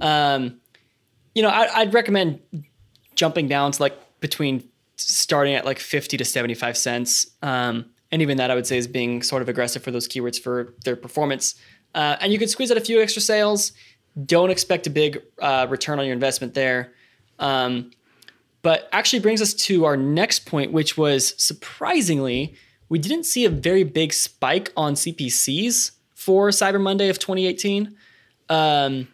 Um, 0.01 0.61
you 1.35 1.43
know 1.43 1.49
I, 1.49 1.81
I'd 1.81 1.93
recommend 1.93 2.41
jumping 3.17 3.49
down 3.49 3.73
to 3.73 3.83
like 3.83 3.99
between 4.21 4.69
starting 4.97 5.55
at 5.55 5.65
like 5.65 5.81
50 5.81 6.19
to 6.19 6.25
75 6.25 6.77
cents. 6.77 7.27
Um, 7.43 7.87
and 8.13 8.21
even 8.21 8.37
that 8.37 8.51
I 8.51 8.55
would 8.55 8.67
say 8.67 8.77
is 8.77 8.87
being 8.87 9.23
sort 9.23 9.43
of 9.43 9.49
aggressive 9.49 9.83
for 9.83 9.91
those 9.91 10.07
keywords 10.07 10.41
for 10.41 10.75
their 10.85 10.95
performance. 10.95 11.55
Uh, 11.95 12.17
and 12.21 12.33
you 12.33 12.39
could 12.39 12.51
squeeze 12.51 12.71
out 12.71 12.77
a 12.77 12.81
few 12.81 13.01
extra 13.01 13.23
sales. 13.23 13.73
Don't 14.27 14.51
expect 14.51 14.87
a 14.87 14.91
big 14.91 15.23
uh, 15.41 15.67
return 15.71 15.99
on 15.99 16.05
your 16.05 16.13
investment 16.13 16.53
there. 16.53 16.93
Um, 17.39 17.91
but 18.61 18.89
actually 18.93 19.21
brings 19.21 19.41
us 19.41 19.55
to 19.55 19.87
our 19.87 19.97
next 19.97 20.47
point, 20.47 20.73
which 20.73 20.97
was 20.97 21.35
surprisingly, 21.43 22.55
we 22.89 22.99
didn't 22.99 23.25
see 23.25 23.47
a 23.47 23.51
very 23.51 23.83
big 23.83 24.13
spike 24.13 24.73
on 24.77 24.95
CPCs 24.95 25.93
for 26.15 26.51
Cyber 26.51 26.81
Monday 26.81 27.09
of 27.09 27.19
2018. 27.19 27.97
Um, 28.49 29.09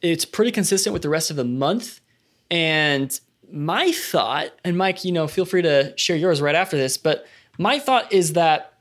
it's 0.00 0.24
pretty 0.24 0.52
consistent 0.52 0.92
with 0.92 1.02
the 1.02 1.08
rest 1.08 1.30
of 1.30 1.36
the 1.36 1.44
month. 1.44 2.00
And 2.50 3.18
my 3.50 3.92
thought, 3.92 4.52
and 4.64 4.78
Mike, 4.78 5.04
you 5.04 5.12
know, 5.12 5.26
feel 5.26 5.44
free 5.44 5.62
to 5.62 5.92
share 5.98 6.16
yours 6.16 6.40
right 6.40 6.54
after 6.54 6.76
this, 6.76 6.96
but 6.96 7.26
my 7.58 7.78
thought 7.78 8.12
is 8.12 8.34
that 8.34 8.74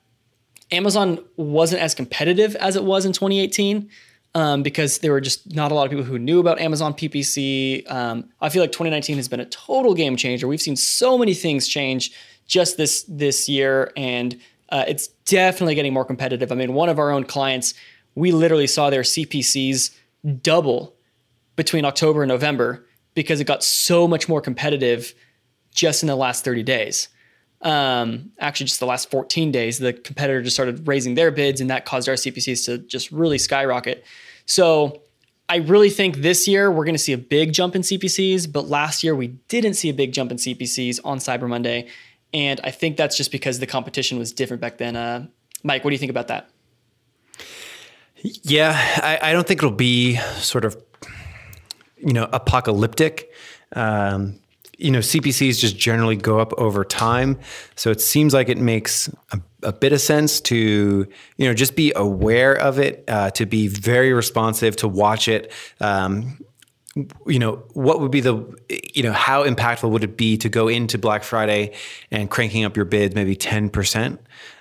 Amazon 0.71 1.23
wasn't 1.35 1.81
as 1.81 1.95
competitive 1.95 2.55
as 2.57 2.75
it 2.75 2.83
was 2.83 3.05
in 3.05 3.13
2018 3.13 3.89
um, 4.35 4.61
because 4.63 4.99
there 4.99 5.11
were 5.11 5.21
just 5.21 5.53
not 5.53 5.71
a 5.71 5.75
lot 5.75 5.85
of 5.85 5.89
people 5.89 6.05
who 6.05 6.19
knew 6.19 6.39
about 6.39 6.59
Amazon 6.59 6.93
PPC. 6.93 7.89
Um, 7.91 8.29
I 8.39 8.49
feel 8.49 8.61
like 8.61 8.71
2019 8.71 9.15
has 9.17 9.27
been 9.27 9.39
a 9.39 9.45
total 9.45 9.93
game 9.93 10.15
changer. 10.15 10.47
We've 10.47 10.61
seen 10.61 10.75
so 10.75 11.17
many 11.17 11.33
things 11.33 11.67
change 11.67 12.11
just 12.45 12.77
this 12.77 13.03
this 13.07 13.49
year, 13.49 13.91
and 13.97 14.39
uh, 14.69 14.85
it's 14.87 15.07
definitely 15.25 15.75
getting 15.75 15.93
more 15.93 16.05
competitive. 16.05 16.51
I 16.51 16.55
mean, 16.55 16.73
one 16.73 16.89
of 16.89 16.99
our 16.99 17.11
own 17.11 17.23
clients, 17.23 17.73
we 18.15 18.31
literally 18.31 18.67
saw 18.67 18.89
their 18.89 19.01
CPCs 19.01 19.95
double 20.41 20.95
between 21.55 21.85
October 21.85 22.21
and 22.23 22.29
November 22.29 22.85
because 23.15 23.39
it 23.39 23.45
got 23.45 23.63
so 23.63 24.07
much 24.07 24.29
more 24.29 24.41
competitive 24.41 25.13
just 25.73 26.03
in 26.03 26.07
the 26.07 26.15
last 26.15 26.43
30 26.45 26.63
days. 26.63 27.09
Um, 27.61 28.31
actually, 28.39 28.67
just 28.67 28.79
the 28.79 28.85
last 28.85 29.09
14 29.09 29.51
days, 29.51 29.79
the 29.79 29.93
competitor 29.93 30.41
just 30.41 30.55
started 30.55 30.87
raising 30.87 31.15
their 31.15 31.31
bids, 31.31 31.61
and 31.61 31.69
that 31.69 31.85
caused 31.85 32.07
our 32.07 32.15
CPCs 32.15 32.65
to 32.65 32.77
just 32.77 33.11
really 33.11 33.37
skyrocket. 33.37 34.05
So, 34.45 35.01
I 35.49 35.57
really 35.57 35.89
think 35.89 36.17
this 36.17 36.47
year 36.47 36.69
we're 36.69 36.83
going 36.83 36.95
to 36.95 36.99
see 36.99 37.13
a 37.13 37.17
big 37.17 37.53
jump 37.53 37.75
in 37.75 37.81
CPCs, 37.81 38.51
but 38.51 38.67
last 38.67 39.03
year 39.03 39.15
we 39.15 39.27
didn't 39.47 39.75
see 39.75 39.89
a 39.89 39.93
big 39.93 40.11
jump 40.11 40.31
in 40.31 40.37
CPCs 40.37 40.99
on 41.05 41.19
Cyber 41.19 41.47
Monday. 41.47 41.87
And 42.33 42.59
I 42.63 42.71
think 42.71 42.97
that's 42.97 43.15
just 43.15 43.31
because 43.31 43.59
the 43.59 43.65
competition 43.65 44.19
was 44.19 44.33
different 44.33 44.59
back 44.59 44.77
then. 44.77 44.97
Uh, 44.97 45.27
Mike, 45.63 45.83
what 45.83 45.91
do 45.91 45.93
you 45.93 45.99
think 45.99 46.09
about 46.09 46.27
that? 46.27 46.49
Yeah, 48.17 48.73
I, 48.97 49.19
I 49.29 49.31
don't 49.31 49.47
think 49.47 49.59
it'll 49.59 49.71
be 49.71 50.17
sort 50.39 50.65
of, 50.65 50.75
you 51.97 52.11
know, 52.13 52.27
apocalyptic. 52.33 53.31
Um, 53.73 54.39
you 54.77 54.91
know, 54.91 54.99
CPCs 54.99 55.59
just 55.59 55.77
generally 55.77 56.15
go 56.15 56.39
up 56.39 56.53
over 56.53 56.85
time. 56.85 57.39
So 57.75 57.89
it 57.89 57.99
seems 57.99 58.33
like 58.33 58.47
it 58.47 58.57
makes 58.57 59.09
a, 59.31 59.39
a 59.63 59.73
bit 59.73 59.91
of 59.91 59.99
sense 59.99 60.39
to, 60.41 61.07
you 61.37 61.47
know, 61.47 61.53
just 61.53 61.75
be 61.75 61.91
aware 61.95 62.53
of 62.53 62.79
it, 62.79 63.03
uh, 63.07 63.31
to 63.31 63.45
be 63.45 63.67
very 63.67 64.13
responsive, 64.13 64.75
to 64.77 64.87
watch 64.87 65.27
it. 65.27 65.51
Um, 65.81 66.39
you 67.25 67.39
know, 67.39 67.63
what 67.73 68.01
would 68.01 68.11
be 68.11 68.21
the, 68.21 68.35
you 68.93 69.03
know, 69.03 69.13
how 69.13 69.45
impactful 69.45 69.89
would 69.89 70.03
it 70.03 70.17
be 70.17 70.37
to 70.37 70.49
go 70.49 70.67
into 70.67 70.97
Black 70.97 71.23
Friday 71.23 71.73
and 72.11 72.29
cranking 72.29 72.63
up 72.63 72.75
your 72.75 72.85
bids 72.85 73.15
maybe 73.15 73.35
10%? 73.35 74.17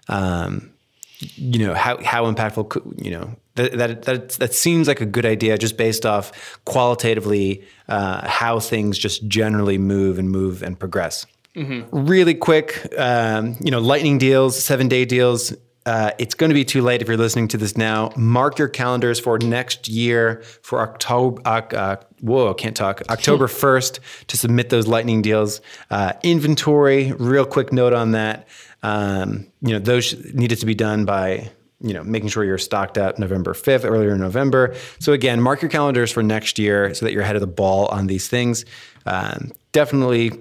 Um, 0.09 0.72
you 1.18 1.66
know, 1.66 1.74
how, 1.74 2.02
how 2.02 2.31
impactful, 2.31 2.68
could, 2.68 2.83
you 2.96 3.11
know, 3.11 3.37
that, 3.55 3.72
that, 3.72 4.02
that, 4.02 4.29
that 4.31 4.55
seems 4.55 4.87
like 4.88 5.00
a 5.00 5.07
good 5.07 5.26
idea 5.26 5.57
just 5.59 5.76
based 5.76 6.05
off 6.05 6.59
qualitatively 6.64 7.64
uh, 7.88 8.26
how 8.29 8.61
things 8.61 8.98
just 8.98 9.26
generally 9.26 9.79
move 9.79 10.18
and 10.18 10.31
move 10.31 10.62
and 10.62 10.79
progress. 10.79 11.26
Mm-hmm. 11.55 12.07
Really 12.07 12.35
quick, 12.35 12.92
um, 12.98 13.57
you 13.61 13.70
know, 13.70 13.81
lightning 13.81 14.18
deals, 14.18 14.62
seven 14.62 14.88
day 14.88 15.07
deals, 15.07 15.55
uh, 15.87 16.11
it's 16.18 16.35
going 16.35 16.50
to 16.50 16.55
be 16.55 16.64
too 16.64 16.83
late 16.83 17.00
if 17.00 17.07
you're 17.07 17.16
listening 17.16 17.46
to 17.46 17.57
this 17.57 17.76
now. 17.76 18.11
Mark 18.16 18.59
your 18.59 18.68
calendars 18.68 19.20
for 19.20 19.38
next 19.38 19.87
year 19.87 20.42
for 20.62 20.81
October. 20.81 21.40
Uh, 21.46 21.96
whoa, 22.20 22.52
can't 22.55 22.76
talk. 22.76 23.02
October 23.09 23.46
1st 23.46 24.00
to 24.26 24.37
submit 24.37 24.68
those 24.68 24.88
lightning 24.88 25.22
deals. 25.22 25.61
Uh, 25.88 26.12
inventory, 26.24 27.12
real 27.12 27.46
quick 27.46 27.72
note 27.72 27.92
on 27.92 28.11
that. 28.12 28.48
Um, 28.87 29.49
you 29.62 29.72
know, 29.72 29.81
those 29.81 30.14
needed 30.33 30.61
to 30.61 30.66
be 30.66 30.75
done 30.75 31.05
by 31.05 31.51
you 31.81 31.92
know, 31.92 32.03
making 32.03 32.29
sure 32.29 32.44
you're 32.44 32.57
stocked 32.57 32.96
up 32.96 33.18
November 33.18 33.53
5th, 33.53 33.85
earlier 33.85 34.14
in 34.14 34.20
November. 34.20 34.75
So 34.99 35.12
again, 35.12 35.42
mark 35.42 35.61
your 35.61 35.70
calendars 35.70 36.11
for 36.11 36.22
next 36.22 36.59
year 36.59 36.94
so 36.94 37.05
that 37.05 37.12
you're 37.12 37.22
ahead 37.22 37.37
of 37.37 37.40
the 37.40 37.46
ball 37.46 37.87
on 37.88 38.07
these 38.07 38.29
things. 38.29 38.64
Um, 39.05 39.53
definitely 39.72 40.33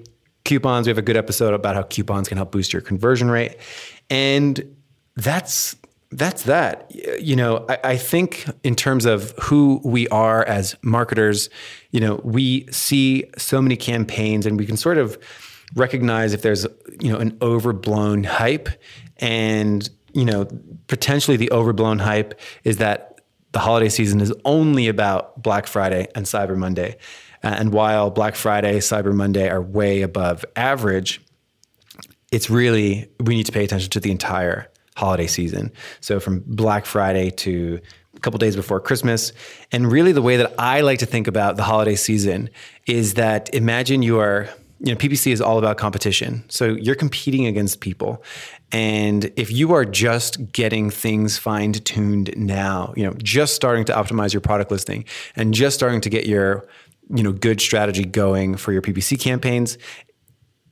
coupons. 0.45 0.87
We 0.87 0.91
have 0.91 0.97
a 0.97 1.01
good 1.01 1.17
episode 1.17 1.53
about 1.53 1.75
how 1.75 1.83
coupons 1.83 2.29
can 2.29 2.37
help 2.37 2.51
boost 2.51 2.71
your 2.71 2.81
conversion 2.81 3.29
rate. 3.29 3.57
And 4.09 4.75
that's 5.15 5.75
that's 6.11 6.43
that. 6.43 6.89
You 7.19 7.35
know, 7.35 7.65
I, 7.67 7.79
I, 7.83 7.97
think 7.97 8.45
in 8.63 8.75
terms 8.75 9.05
of 9.05 9.33
who 9.41 9.81
we 9.83 10.07
are 10.09 10.45
as 10.45 10.75
marketers, 10.81 11.49
you 11.91 11.99
know, 11.99 12.21
we 12.23 12.67
see 12.71 13.25
so 13.37 13.61
many 13.61 13.75
campaigns 13.75 14.45
and 14.45 14.57
we 14.57 14.65
can 14.65 14.77
sort 14.77 14.97
of 14.97 15.17
recognize 15.75 16.33
if 16.33 16.41
there's, 16.41 16.65
you 16.99 17.11
know, 17.11 17.19
an 17.19 17.37
overblown 17.41 18.23
hype 18.23 18.69
and, 19.17 19.89
you 20.13 20.25
know, 20.25 20.47
potentially 20.87 21.37
the 21.37 21.51
overblown 21.51 21.99
hype 21.99 22.39
is 22.63 22.77
that 22.77 23.21
the 23.51 23.59
holiday 23.59 23.89
season 23.89 24.19
is 24.21 24.33
only 24.43 24.87
about 24.87 25.41
Black 25.41 25.67
Friday 25.67 26.07
and 26.15 26.25
Cyber 26.25 26.57
Monday. 26.57 26.97
And 27.43 27.71
while 27.71 28.09
Black 28.09 28.35
Friday, 28.35 28.79
Cyber 28.79 29.13
Monday 29.13 29.49
are 29.49 29.61
way 29.61 30.01
above 30.01 30.43
average, 30.55 31.21
it's 32.31 32.49
really, 32.49 33.07
we 33.19 33.35
need 33.35 33.45
to 33.45 33.51
pay 33.51 33.63
attention 33.63 33.89
to 33.91 33.99
the 33.99 34.11
entire 34.11 34.71
holiday 34.95 35.27
season. 35.27 35.71
So 36.01 36.19
from 36.19 36.43
Black 36.47 36.85
Friday 36.85 37.29
to 37.31 37.79
a 38.15 38.19
couple 38.19 38.37
days 38.37 38.55
before 38.55 38.79
Christmas. 38.79 39.33
And 39.71 39.91
really, 39.91 40.11
the 40.11 40.21
way 40.21 40.37
that 40.37 40.53
I 40.57 40.81
like 40.81 40.99
to 40.99 41.05
think 41.05 41.27
about 41.27 41.57
the 41.57 41.63
holiday 41.63 41.95
season 41.95 42.49
is 42.87 43.15
that 43.15 43.53
imagine 43.53 44.01
you 44.01 44.19
are, 44.19 44.49
you 44.79 44.91
know, 44.91 44.97
PPC 44.97 45.31
is 45.31 45.41
all 45.41 45.57
about 45.57 45.77
competition. 45.77 46.43
So 46.49 46.65
you're 46.65 46.95
competing 46.95 47.45
against 47.45 47.79
people. 47.79 48.23
And 48.71 49.31
if 49.35 49.51
you 49.51 49.73
are 49.73 49.85
just 49.85 50.51
getting 50.51 50.89
things 50.89 51.37
fine 51.37 51.73
tuned 51.73 52.33
now, 52.35 52.93
you 52.97 53.03
know, 53.05 53.13
just 53.23 53.55
starting 53.55 53.85
to 53.85 53.93
optimize 53.93 54.33
your 54.33 54.41
product 54.41 54.71
listing 54.71 55.05
and 55.35 55.53
just 55.53 55.75
starting 55.75 56.01
to 56.01 56.09
get 56.09 56.25
your, 56.25 56.67
you 57.09 57.23
know, 57.23 57.31
good 57.31 57.61
strategy 57.61 58.03
going 58.03 58.57
for 58.57 58.73
your 58.73 58.81
PPC 58.81 59.19
campaigns, 59.19 59.77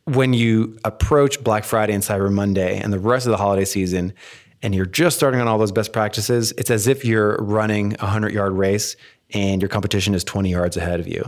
when 0.05 0.33
you 0.33 0.77
approach 0.83 1.41
Black 1.43 1.63
Friday 1.63 1.93
and 1.93 2.03
Cyber 2.03 2.31
Monday 2.31 2.79
and 2.79 2.91
the 2.91 2.99
rest 2.99 3.25
of 3.25 3.31
the 3.31 3.37
holiday 3.37 3.65
season, 3.65 4.13
and 4.61 4.75
you're 4.75 4.85
just 4.85 5.15
starting 5.15 5.39
on 5.39 5.47
all 5.47 5.57
those 5.57 5.71
best 5.71 5.93
practices, 5.93 6.53
it's 6.57 6.69
as 6.69 6.87
if 6.87 7.05
you're 7.05 7.37
running 7.37 7.93
a 7.95 8.05
100 8.05 8.33
yard 8.33 8.53
race 8.53 8.95
and 9.33 9.61
your 9.61 9.69
competition 9.69 10.13
is 10.13 10.23
20 10.23 10.49
yards 10.49 10.77
ahead 10.77 10.99
of 10.99 11.07
you. 11.07 11.23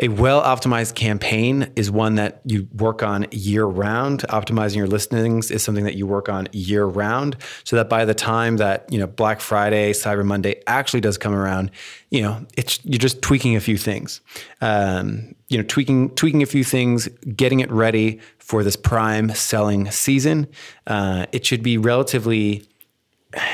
A 0.00 0.08
well 0.08 0.42
optimized 0.42 0.96
campaign 0.96 1.70
is 1.76 1.88
one 1.88 2.16
that 2.16 2.40
you 2.44 2.66
work 2.74 3.04
on 3.04 3.26
year 3.30 3.64
round. 3.64 4.22
Optimizing 4.28 4.76
your 4.76 4.88
listings 4.88 5.52
is 5.52 5.62
something 5.62 5.84
that 5.84 5.94
you 5.94 6.04
work 6.04 6.28
on 6.28 6.48
year 6.52 6.84
round 6.84 7.36
so 7.62 7.76
that 7.76 7.88
by 7.88 8.04
the 8.04 8.14
time 8.14 8.56
that, 8.56 8.90
you 8.90 8.98
know, 8.98 9.06
Black 9.06 9.40
Friday, 9.40 9.92
Cyber 9.92 10.24
Monday 10.24 10.60
actually 10.66 11.00
does 11.00 11.16
come 11.16 11.32
around, 11.32 11.70
you 12.10 12.22
know, 12.22 12.44
it's 12.56 12.84
you're 12.84 12.98
just 12.98 13.22
tweaking 13.22 13.54
a 13.54 13.60
few 13.60 13.78
things. 13.78 14.20
Um, 14.60 15.36
you 15.48 15.58
know, 15.58 15.64
tweaking 15.64 16.10
tweaking 16.16 16.42
a 16.42 16.46
few 16.46 16.64
things, 16.64 17.06
getting 17.36 17.60
it 17.60 17.70
ready 17.70 18.18
for 18.38 18.64
this 18.64 18.74
prime 18.74 19.30
selling 19.30 19.88
season. 19.92 20.48
Uh, 20.88 21.26
it 21.30 21.46
should 21.46 21.62
be 21.62 21.78
relatively 21.78 22.64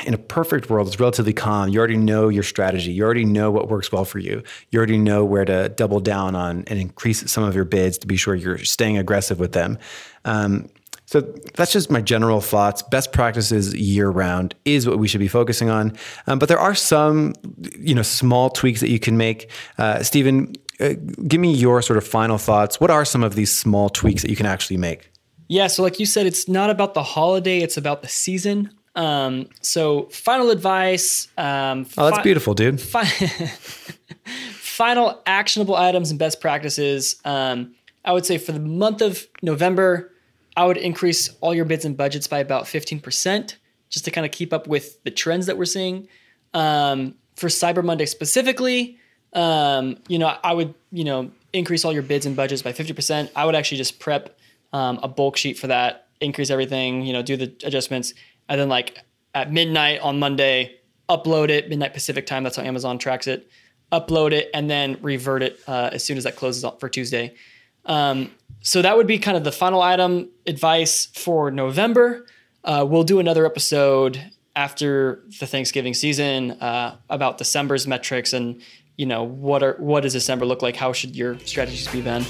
in 0.05 0.13
a 0.13 0.17
perfect 0.17 0.69
world, 0.69 0.87
it's 0.87 0.99
relatively 0.99 1.33
calm. 1.33 1.69
You 1.69 1.79
already 1.79 1.97
know 1.97 2.29
your 2.29 2.43
strategy. 2.43 2.91
You 2.91 3.03
already 3.03 3.25
know 3.25 3.51
what 3.51 3.69
works 3.69 3.91
well 3.91 4.05
for 4.05 4.19
you. 4.19 4.43
You 4.69 4.77
already 4.77 4.97
know 4.97 5.25
where 5.25 5.45
to 5.45 5.69
double 5.69 5.99
down 5.99 6.35
on 6.35 6.63
and 6.67 6.79
increase 6.79 7.29
some 7.31 7.43
of 7.43 7.55
your 7.55 7.65
bids 7.65 7.97
to 7.99 8.07
be 8.07 8.15
sure 8.15 8.35
you're 8.35 8.57
staying 8.59 8.97
aggressive 8.97 9.39
with 9.39 9.53
them. 9.53 9.77
Um, 10.25 10.69
so 11.05 11.21
that's 11.55 11.73
just 11.73 11.91
my 11.91 12.01
general 12.01 12.39
thoughts. 12.39 12.81
Best 12.83 13.11
practices 13.11 13.75
year 13.75 14.09
round 14.09 14.55
is 14.63 14.87
what 14.87 14.97
we 14.97 15.09
should 15.09 15.19
be 15.19 15.27
focusing 15.27 15.69
on. 15.69 15.97
Um, 16.25 16.39
but 16.39 16.47
there 16.47 16.59
are 16.59 16.73
some, 16.73 17.33
you 17.77 17.93
know, 17.93 18.01
small 18.01 18.49
tweaks 18.49 18.79
that 18.79 18.89
you 18.89 18.99
can 18.99 19.17
make. 19.17 19.49
Uh, 19.77 20.03
Stephen, 20.03 20.53
uh, 20.79 20.93
give 21.27 21.41
me 21.41 21.53
your 21.53 21.81
sort 21.81 21.97
of 21.97 22.07
final 22.07 22.37
thoughts. 22.37 22.79
What 22.79 22.91
are 22.91 23.03
some 23.03 23.23
of 23.23 23.35
these 23.35 23.51
small 23.51 23.89
tweaks 23.89 24.21
that 24.21 24.29
you 24.29 24.37
can 24.37 24.45
actually 24.45 24.77
make? 24.77 25.11
Yeah, 25.49 25.67
so 25.67 25.83
like 25.83 25.99
you 25.99 26.05
said, 26.05 26.27
it's 26.27 26.47
not 26.47 26.69
about 26.69 26.93
the 26.93 27.03
holiday; 27.03 27.59
it's 27.59 27.75
about 27.75 28.03
the 28.03 28.07
season. 28.07 28.71
Um, 28.95 29.47
so 29.61 30.03
final 30.05 30.49
advice. 30.49 31.27
Um, 31.37 31.85
oh, 31.97 32.05
that's 32.05 32.17
fi- 32.17 32.23
beautiful, 32.23 32.53
dude. 32.53 32.81
Fi- 32.81 33.05
final 34.25 35.21
actionable 35.25 35.75
items 35.75 36.09
and 36.09 36.19
best 36.19 36.41
practices. 36.41 37.15
Um, 37.23 37.75
I 38.03 38.13
would 38.13 38.25
say 38.25 38.37
for 38.37 38.51
the 38.51 38.59
month 38.59 39.01
of 39.01 39.27
November, 39.41 40.11
I 40.57 40.65
would 40.65 40.77
increase 40.77 41.29
all 41.39 41.53
your 41.53 41.65
bids 41.65 41.85
and 41.85 41.95
budgets 41.95 42.27
by 42.27 42.39
about 42.39 42.65
15% 42.65 43.55
just 43.89 44.05
to 44.05 44.11
kind 44.11 44.25
of 44.25 44.31
keep 44.31 44.53
up 44.53 44.67
with 44.67 45.01
the 45.03 45.11
trends 45.11 45.45
that 45.45 45.57
we're 45.57 45.65
seeing. 45.65 46.07
Um, 46.53 47.15
for 47.35 47.47
Cyber 47.47 47.83
Monday 47.83 48.05
specifically, 48.05 48.97
um, 49.33 49.97
you 50.07 50.19
know, 50.19 50.35
I 50.43 50.53
would, 50.53 50.73
you 50.91 51.03
know, 51.03 51.31
increase 51.53 51.85
all 51.85 51.93
your 51.93 52.03
bids 52.03 52.25
and 52.25 52.35
budgets 52.35 52.61
by 52.61 52.73
50%. 52.73 53.29
I 53.35 53.45
would 53.45 53.55
actually 53.55 53.77
just 53.77 53.99
prep 53.99 54.37
um, 54.73 54.99
a 55.03 55.07
bulk 55.07 55.37
sheet 55.37 55.57
for 55.57 55.67
that, 55.67 56.07
increase 56.19 56.49
everything, 56.49 57.03
you 57.03 57.13
know, 57.13 57.21
do 57.21 57.37
the 57.37 57.53
adjustments, 57.63 58.13
and 58.51 58.59
then 58.59 58.67
like 58.67 58.99
at 59.33 59.49
midnight 59.51 60.01
on 60.01 60.19
Monday, 60.19 60.75
upload 61.07 61.49
it 61.49 61.69
midnight 61.69 61.93
Pacific 61.93 62.25
time. 62.25 62.43
That's 62.43 62.57
how 62.57 62.63
Amazon 62.63 62.97
tracks 62.97 63.25
it. 63.25 63.49
Upload 63.93 64.33
it 64.33 64.49
and 64.53 64.69
then 64.69 64.97
revert 65.01 65.41
it 65.41 65.59
uh, 65.67 65.89
as 65.93 66.03
soon 66.03 66.17
as 66.17 66.25
that 66.25 66.35
closes 66.35 66.69
for 66.79 66.89
Tuesday. 66.89 67.33
Um, 67.85 68.29
so 68.59 68.81
that 68.81 68.97
would 68.97 69.07
be 69.07 69.19
kind 69.19 69.37
of 69.37 69.45
the 69.45 69.53
final 69.53 69.81
item 69.81 70.29
advice 70.45 71.05
for 71.05 71.49
November. 71.49 72.27
uh, 72.65 72.85
we'll 72.87 73.03
do 73.03 73.19
another 73.19 73.45
episode 73.45 74.21
after 74.53 75.23
the 75.39 75.47
Thanksgiving 75.47 75.93
season 75.93 76.51
uh, 76.51 76.97
about 77.09 77.37
December's 77.37 77.87
metrics 77.87 78.33
and 78.33 78.61
you 78.97 79.05
know 79.05 79.23
what 79.23 79.63
are 79.63 79.77
what 79.79 80.01
does 80.01 80.11
December 80.11 80.45
look 80.45 80.61
like? 80.61 80.75
How 80.75 80.91
should 80.91 81.15
your 81.15 81.39
strategies 81.39 81.87
be 81.87 82.01
then? 82.01 82.25